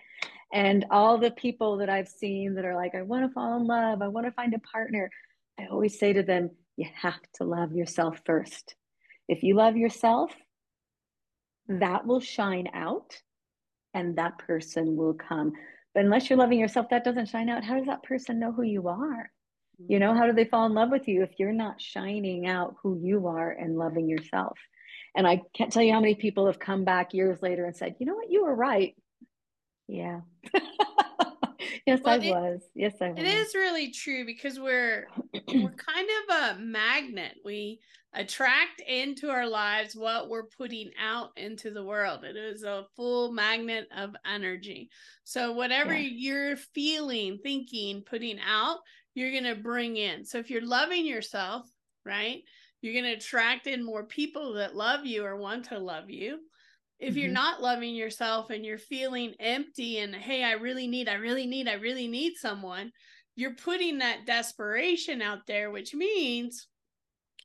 And 0.52 0.86
all 0.90 1.18
the 1.18 1.30
people 1.30 1.78
that 1.78 1.88
I've 1.88 2.08
seen 2.08 2.54
that 2.54 2.64
are 2.64 2.74
like, 2.74 2.94
I 2.94 3.02
want 3.02 3.26
to 3.26 3.32
fall 3.32 3.56
in 3.56 3.66
love, 3.66 4.02
I 4.02 4.08
want 4.08 4.26
to 4.26 4.32
find 4.32 4.52
a 4.54 4.58
partner, 4.58 5.10
I 5.58 5.66
always 5.70 5.98
say 5.98 6.12
to 6.12 6.22
them, 6.22 6.50
you 6.76 6.86
have 6.94 7.20
to 7.34 7.44
love 7.44 7.72
yourself 7.72 8.20
first. 8.24 8.74
If 9.28 9.42
you 9.42 9.54
love 9.54 9.76
yourself, 9.76 10.32
that 11.68 12.06
will 12.06 12.20
shine 12.20 12.68
out 12.74 13.16
and 13.94 14.16
that 14.16 14.38
person 14.38 14.96
will 14.96 15.14
come. 15.14 15.52
But 15.94 16.04
unless 16.04 16.28
you're 16.28 16.38
loving 16.38 16.58
yourself, 16.58 16.88
that 16.90 17.04
doesn't 17.04 17.28
shine 17.28 17.48
out. 17.48 17.64
How 17.64 17.76
does 17.76 17.86
that 17.86 18.02
person 18.02 18.40
know 18.40 18.52
who 18.52 18.62
you 18.62 18.88
are? 18.88 19.30
You 19.88 19.98
know, 19.98 20.14
how 20.14 20.26
do 20.26 20.32
they 20.32 20.44
fall 20.44 20.66
in 20.66 20.74
love 20.74 20.90
with 20.90 21.08
you 21.08 21.22
if 21.22 21.30
you're 21.38 21.52
not 21.52 21.80
shining 21.80 22.46
out 22.46 22.76
who 22.82 23.00
you 23.02 23.26
are 23.28 23.50
and 23.50 23.78
loving 23.78 24.08
yourself? 24.08 24.58
And 25.16 25.26
I 25.26 25.42
can't 25.54 25.72
tell 25.72 25.82
you 25.82 25.92
how 25.92 26.00
many 26.00 26.14
people 26.14 26.46
have 26.46 26.58
come 26.58 26.84
back 26.84 27.14
years 27.14 27.40
later 27.40 27.64
and 27.64 27.74
said, 27.74 27.96
you 27.98 28.06
know 28.06 28.14
what, 28.14 28.30
you 28.30 28.44
were 28.44 28.54
right. 28.54 28.94
Yeah. 29.90 30.20
yes, 31.86 32.00
well, 32.04 32.20
I 32.20 32.24
it, 32.24 32.30
was. 32.30 32.60
Yes, 32.74 32.94
I 33.00 33.10
was. 33.10 33.18
It 33.18 33.26
is 33.26 33.54
really 33.54 33.90
true 33.90 34.24
because 34.24 34.60
we're 34.60 35.08
we're 35.32 35.70
kind 35.76 36.08
of 36.28 36.36
a 36.36 36.58
magnet. 36.60 37.34
We 37.44 37.80
attract 38.14 38.80
into 38.86 39.30
our 39.30 39.48
lives 39.48 39.96
what 39.96 40.28
we're 40.28 40.46
putting 40.46 40.90
out 41.00 41.30
into 41.36 41.70
the 41.70 41.84
world. 41.84 42.24
It 42.24 42.36
is 42.36 42.62
a 42.62 42.86
full 42.96 43.32
magnet 43.32 43.88
of 43.96 44.14
energy. 44.24 44.90
So 45.24 45.52
whatever 45.52 45.94
yeah. 45.94 46.08
you're 46.12 46.56
feeling, 46.56 47.38
thinking, 47.42 48.02
putting 48.02 48.38
out, 48.40 48.78
you're 49.14 49.32
going 49.32 49.44
to 49.44 49.54
bring 49.54 49.96
in. 49.96 50.24
So 50.24 50.38
if 50.38 50.50
you're 50.50 50.64
loving 50.64 51.04
yourself, 51.04 51.68
right, 52.04 52.42
you're 52.80 52.94
going 52.94 53.04
to 53.04 53.18
attract 53.18 53.66
in 53.66 53.84
more 53.84 54.04
people 54.04 54.54
that 54.54 54.74
love 54.74 55.04
you 55.04 55.24
or 55.24 55.36
want 55.36 55.66
to 55.66 55.78
love 55.78 56.10
you. 56.10 56.38
If 57.00 57.10
mm-hmm. 57.10 57.18
you're 57.18 57.30
not 57.30 57.62
loving 57.62 57.94
yourself 57.94 58.50
and 58.50 58.64
you're 58.64 58.78
feeling 58.78 59.34
empty 59.40 59.98
and, 59.98 60.14
hey, 60.14 60.44
I 60.44 60.52
really 60.52 60.86
need, 60.86 61.08
I 61.08 61.14
really 61.14 61.46
need, 61.46 61.66
I 61.68 61.74
really 61.74 62.06
need 62.06 62.34
someone, 62.36 62.92
you're 63.36 63.54
putting 63.54 63.98
that 63.98 64.26
desperation 64.26 65.22
out 65.22 65.46
there, 65.46 65.70
which 65.70 65.94
means 65.94 66.68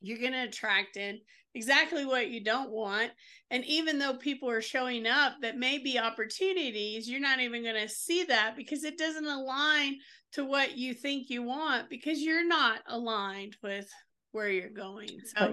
you're 0.02 0.20
going 0.20 0.34
to 0.34 0.44
attract 0.44 0.98
in 0.98 1.20
exactly 1.54 2.06
what 2.06 2.30
you 2.30 2.44
don't 2.44 2.70
want. 2.70 3.12
And 3.50 3.64
even 3.66 3.98
though 3.98 4.16
people 4.16 4.50
are 4.50 4.62
showing 4.62 5.08
up 5.08 5.36
that 5.42 5.58
may 5.58 5.78
be 5.78 5.98
opportunities, 5.98 7.10
you're 7.10 7.22
not 7.22 7.40
even 7.40 7.64
going 7.64 7.82
to 7.82 7.88
see 7.88 8.26
that 8.26 8.56
because 8.58 8.84
it 8.84 8.98
doesn't 8.98 9.26
align 9.26 10.00
to 10.34 10.44
what 10.44 10.78
you 10.78 10.94
think 10.94 11.30
you 11.30 11.44
want 11.44 11.90
because 11.90 12.22
you're 12.22 12.46
not 12.46 12.82
aligned 12.88 13.56
with 13.64 13.90
where 14.34 14.50
you're 14.50 14.70
going. 14.70 15.18
So. 15.24 15.46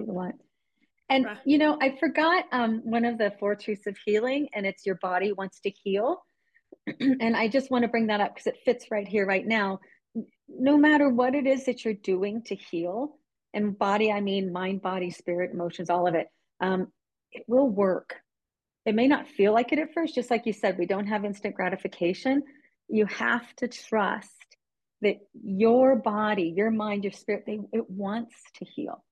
And 1.12 1.26
right. 1.26 1.36
you 1.44 1.58
know, 1.58 1.76
I 1.82 1.94
forgot 2.00 2.46
um, 2.52 2.80
one 2.84 3.04
of 3.04 3.18
the 3.18 3.34
four 3.38 3.54
truths 3.54 3.86
of 3.86 3.98
healing, 4.06 4.48
and 4.54 4.64
it's 4.64 4.86
your 4.86 4.94
body 4.96 5.32
wants 5.32 5.60
to 5.60 5.70
heal. 5.70 6.24
and 7.00 7.36
I 7.36 7.48
just 7.48 7.70
want 7.70 7.82
to 7.82 7.88
bring 7.88 8.06
that 8.06 8.22
up 8.22 8.34
because 8.34 8.46
it 8.46 8.60
fits 8.64 8.90
right 8.90 9.06
here, 9.06 9.26
right 9.26 9.46
now. 9.46 9.80
No 10.48 10.78
matter 10.78 11.10
what 11.10 11.34
it 11.34 11.46
is 11.46 11.66
that 11.66 11.84
you're 11.84 11.92
doing 11.92 12.42
to 12.44 12.54
heal, 12.54 13.18
and 13.52 13.78
body, 13.78 14.10
I 14.10 14.22
mean 14.22 14.52
mind, 14.52 14.80
body, 14.80 15.10
spirit, 15.10 15.50
emotions, 15.52 15.90
all 15.90 16.06
of 16.06 16.14
it, 16.14 16.28
um, 16.60 16.90
it 17.30 17.44
will 17.46 17.68
work. 17.68 18.16
It 18.86 18.94
may 18.94 19.06
not 19.06 19.28
feel 19.28 19.52
like 19.52 19.70
it 19.72 19.78
at 19.78 19.92
first, 19.92 20.14
just 20.14 20.30
like 20.30 20.46
you 20.46 20.54
said, 20.54 20.78
we 20.78 20.86
don't 20.86 21.06
have 21.06 21.26
instant 21.26 21.54
gratification. 21.54 22.42
You 22.88 23.04
have 23.06 23.54
to 23.56 23.68
trust 23.68 24.56
that 25.02 25.18
your 25.44 25.96
body, 25.96 26.54
your 26.56 26.70
mind, 26.70 27.04
your 27.04 27.12
spirit, 27.12 27.44
they, 27.46 27.60
it 27.72 27.90
wants 27.90 28.34
to 28.54 28.64
heal. 28.64 29.04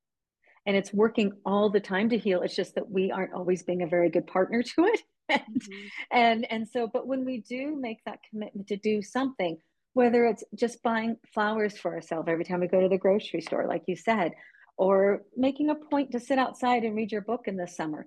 And 0.66 0.76
it's 0.76 0.92
working 0.92 1.32
all 1.44 1.70
the 1.70 1.80
time 1.80 2.10
to 2.10 2.18
heal. 2.18 2.42
It's 2.42 2.56
just 2.56 2.74
that 2.74 2.90
we 2.90 3.10
aren't 3.10 3.32
always 3.32 3.62
being 3.62 3.82
a 3.82 3.86
very 3.86 4.10
good 4.10 4.26
partner 4.26 4.62
to 4.62 4.84
it. 4.84 5.00
and, 5.28 5.40
mm-hmm. 5.40 5.86
and 6.10 6.46
and 6.50 6.68
so, 6.68 6.88
but 6.92 7.06
when 7.06 7.24
we 7.24 7.38
do 7.38 7.76
make 7.80 7.98
that 8.04 8.18
commitment 8.28 8.66
to 8.68 8.76
do 8.76 9.00
something, 9.00 9.56
whether 9.94 10.24
it's 10.26 10.44
just 10.54 10.82
buying 10.82 11.16
flowers 11.32 11.78
for 11.78 11.94
ourselves 11.94 12.28
every 12.28 12.44
time 12.44 12.60
we 12.60 12.66
go 12.66 12.80
to 12.80 12.88
the 12.88 12.98
grocery 12.98 13.40
store, 13.40 13.66
like 13.66 13.84
you 13.86 13.96
said, 13.96 14.32
or 14.76 15.22
making 15.36 15.70
a 15.70 15.74
point 15.74 16.12
to 16.12 16.20
sit 16.20 16.38
outside 16.38 16.84
and 16.84 16.96
read 16.96 17.12
your 17.12 17.20
book 17.20 17.42
in 17.46 17.56
the 17.56 17.66
summer, 17.66 18.06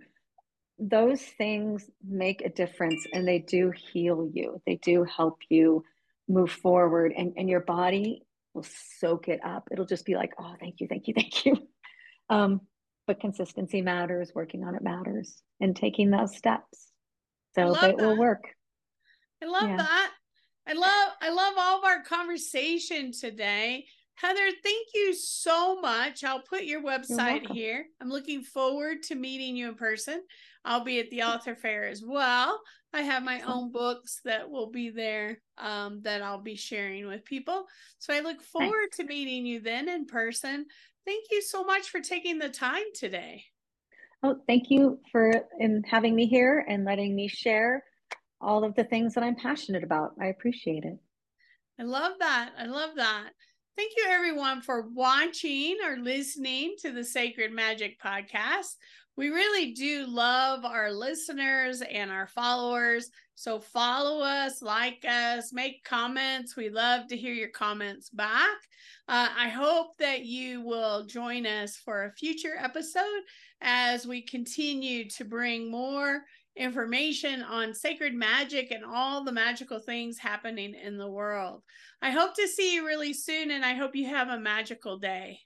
those 0.80 1.22
things 1.22 1.90
make 2.06 2.42
a 2.42 2.50
difference 2.50 3.06
and 3.14 3.28
they 3.28 3.40
do 3.40 3.72
heal 3.72 4.30
you. 4.34 4.62
They 4.66 4.78
do 4.78 5.04
help 5.04 5.40
you 5.50 5.84
move 6.28 6.52
forward 6.52 7.14
and, 7.16 7.34
and 7.38 7.50
your 7.50 7.60
body 7.60 8.24
will 8.54 8.66
soak 9.00 9.28
it 9.28 9.40
up. 9.44 9.68
It'll 9.72 9.86
just 9.86 10.06
be 10.06 10.16
like, 10.16 10.34
oh, 10.40 10.56
thank 10.60 10.80
you, 10.80 10.88
thank 10.88 11.08
you, 11.08 11.14
thank 11.14 11.46
you. 11.46 11.58
Um, 12.30 12.62
but 13.06 13.20
consistency 13.20 13.82
matters, 13.82 14.32
working 14.34 14.64
on 14.64 14.76
it 14.76 14.82
matters, 14.82 15.42
and 15.60 15.76
taking 15.76 16.10
those 16.10 16.36
steps. 16.36 16.92
So 17.56 17.76
it 17.76 17.98
will 17.98 18.18
work. 18.18 18.46
I 19.44 19.46
love 19.46 19.70
yeah. 19.70 19.78
that. 19.78 20.12
I 20.66 20.74
love 20.74 21.10
I 21.22 21.30
love 21.30 21.54
all 21.58 21.80
of 21.80 21.84
our 21.84 22.04
conversation 22.04 23.12
today. 23.12 23.86
Heather, 24.16 24.50
thank 24.64 24.88
you 24.94 25.14
so 25.14 25.82
much. 25.82 26.24
I'll 26.24 26.42
put 26.42 26.64
your 26.64 26.82
website 26.82 27.50
here. 27.52 27.86
I'm 28.00 28.10
looking 28.10 28.44
forward 28.44 29.04
to 29.04 29.16
meeting 29.16 29.58
you 29.58 29.70
in 29.70 29.76
person. 29.76 30.22
I'll 30.64 30.84
be 30.84 31.00
at 31.00 31.10
the 31.10 31.24
author 31.24 31.56
fair 31.56 31.86
as 31.86 32.04
well. 32.06 32.62
I 32.94 33.02
have 33.02 33.24
my 33.24 33.42
own 33.42 33.72
books 33.72 34.22
that 34.24 34.50
will 34.50 34.70
be 34.70 34.92
there 34.92 35.42
um, 35.58 36.02
that 36.04 36.22
I'll 36.22 36.42
be 36.42 36.56
sharing 36.56 37.08
with 37.08 37.26
people. 37.26 37.66
So 37.98 38.14
I 38.14 38.20
look 38.20 38.42
forward 38.44 38.92
to 38.94 39.04
meeting 39.04 39.48
you 39.48 39.60
then 39.62 39.90
in 39.90 40.06
person. 40.06 40.68
Thank 41.06 41.26
you 41.32 41.42
so 41.42 41.64
much 41.64 41.90
for 41.90 42.00
taking 42.00 42.40
the 42.40 42.50
time 42.50 42.84
today. 42.94 43.46
Oh, 44.24 44.38
thank 44.48 44.70
you 44.70 45.00
for 45.12 45.34
in 45.60 45.84
having 45.84 46.16
me 46.16 46.28
here 46.28 46.66
and 46.68 46.86
letting 46.86 47.16
me 47.16 47.28
share 47.28 47.84
all 48.40 48.64
of 48.64 48.76
the 48.76 48.84
things 48.86 49.14
that 49.14 49.24
I'm 49.24 49.36
passionate 49.36 49.84
about. 49.84 50.12
I 50.20 50.28
appreciate 50.28 50.84
it. 50.84 50.98
I 51.80 51.84
love 51.84 52.14
that. 52.20 52.52
I 52.58 52.66
love 52.66 52.92
that. 52.96 53.32
Thank 53.76 53.94
you, 53.98 54.06
everyone, 54.08 54.62
for 54.62 54.88
watching 54.94 55.78
or 55.84 55.98
listening 55.98 56.76
to 56.82 56.92
the 56.92 57.04
Sacred 57.04 57.52
Magic 57.52 58.00
podcast. 58.00 58.76
We 59.18 59.30
really 59.30 59.74
do 59.74 60.06
love 60.08 60.64
our 60.64 60.92
listeners 60.92 61.82
and 61.82 62.12
our 62.12 62.28
followers. 62.28 63.10
So 63.36 63.60
follow 63.60 64.22
us, 64.22 64.62
like 64.62 65.04
us, 65.08 65.52
make 65.52 65.84
comments. 65.84 66.56
We 66.56 66.70
love 66.70 67.08
to 67.08 67.18
hear 67.18 67.34
your 67.34 67.50
comments 67.50 68.10
back. 68.10 68.58
Uh, 69.08 69.30
I 69.38 69.50
hope 69.50 69.98
that 69.98 70.26
you 70.26 70.62
will 70.62 71.06
join 71.06 71.46
us 71.46 71.76
for 71.76 72.06
a 72.06 72.14
future 72.14 72.56
episode 72.58 73.22
as 73.62 74.06
we 74.06 74.22
continue 74.22 75.10
to 75.10 75.26
bring 75.26 75.70
more 75.70 76.24
information 76.56 77.42
on 77.42 77.74
sacred 77.74 78.14
magic 78.14 78.72
and 78.72 78.86
all 78.86 79.24
the 79.24 79.32
magical 79.32 79.80
things 79.80 80.20
happening 80.20 80.76
in 80.76 80.98
the 80.98 81.10
world. 81.10 81.64
I 82.02 82.12
hope 82.12 82.36
to 82.36 82.48
see 82.48 82.76
you 82.76 82.86
really 82.86 83.14
soon 83.14 83.52
and 83.52 83.66
I 83.66 83.74
hope 83.74 83.96
you 83.96 84.08
have 84.08 84.30
a 84.30 84.40
magical 84.40 85.00
day. 85.00 85.40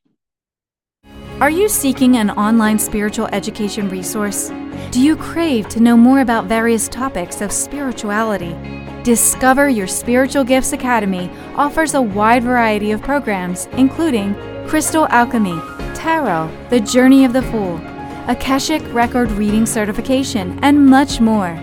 Are 1.39 1.52
you 1.52 1.69
seeking 1.69 2.17
an 2.17 2.32
online 2.32 2.80
spiritual 2.80 3.28
education 3.28 3.89
resource? 3.89 4.50
Do 4.89 5.00
you 5.00 5.15
crave 5.15 5.69
to 5.69 5.80
know 5.80 5.95
more 5.95 6.21
about 6.21 6.45
various 6.45 6.88
topics 6.88 7.41
of 7.41 7.52
spirituality? 7.52 8.56
Discover 9.04 9.69
Your 9.69 9.86
Spiritual 9.86 10.43
Gifts 10.43 10.73
Academy 10.73 11.30
offers 11.56 11.93
a 11.93 12.02
wide 12.02 12.41
variety 12.41 12.89
of 12.89 13.04
programs, 13.04 13.67
including 13.73 14.34
Crystal 14.67 15.08
Alchemy, 15.10 15.60
Tarot, 15.93 16.50
The 16.71 16.80
Journey 16.80 17.23
of 17.23 17.34
the 17.34 17.43
Fool, 17.43 17.80
Akashic 18.28 18.82
Record 18.91 19.30
Reading 19.30 19.67
Certification, 19.67 20.58
and 20.63 20.88
much 20.88 21.21
more. 21.21 21.56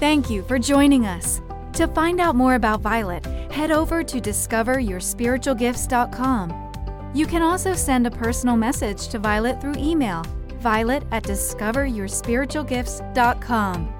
Thank 0.00 0.30
you 0.30 0.42
for 0.44 0.58
joining 0.58 1.06
us. 1.06 1.42
To 1.74 1.86
find 1.88 2.18
out 2.20 2.36
more 2.36 2.54
about 2.54 2.82
Vialet, 2.82 3.52
head 3.52 3.70
over 3.70 4.02
to 4.02 4.18
discoveryourspiritualgifts.com. 4.18 7.12
You 7.14 7.26
can 7.26 7.42
also 7.42 7.74
send 7.74 8.06
a 8.06 8.10
personal 8.10 8.56
message 8.56 9.08
to 9.08 9.20
Vialet 9.20 9.60
through 9.60 9.74
email 9.76 10.24
violet 10.58 11.02
at 11.12 11.24
discoveryourspiritualgifts.com. 11.24 13.94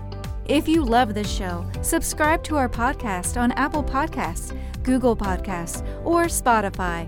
If 0.46 0.66
you 0.66 0.82
love 0.82 1.12
this 1.12 1.30
show, 1.30 1.66
subscribe 1.82 2.42
to 2.44 2.56
our 2.56 2.70
podcast 2.70 3.38
on 3.38 3.52
Apple 3.52 3.84
Podcasts, 3.84 4.58
Google 4.88 5.14
Podcasts, 5.14 5.86
or 6.02 6.24
Spotify. 6.28 7.06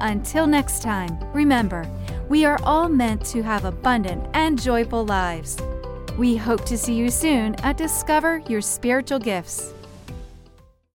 Until 0.00 0.44
next 0.44 0.82
time, 0.82 1.16
remember, 1.32 1.88
we 2.28 2.44
are 2.44 2.58
all 2.64 2.88
meant 2.88 3.24
to 3.26 3.44
have 3.44 3.64
abundant 3.64 4.26
and 4.34 4.60
joyful 4.60 5.04
lives. 5.04 5.56
We 6.18 6.36
hope 6.36 6.64
to 6.64 6.76
see 6.76 6.94
you 6.94 7.10
soon 7.10 7.54
at 7.62 7.76
Discover 7.76 8.42
Your 8.48 8.60
Spiritual 8.60 9.20
Gifts. 9.20 9.72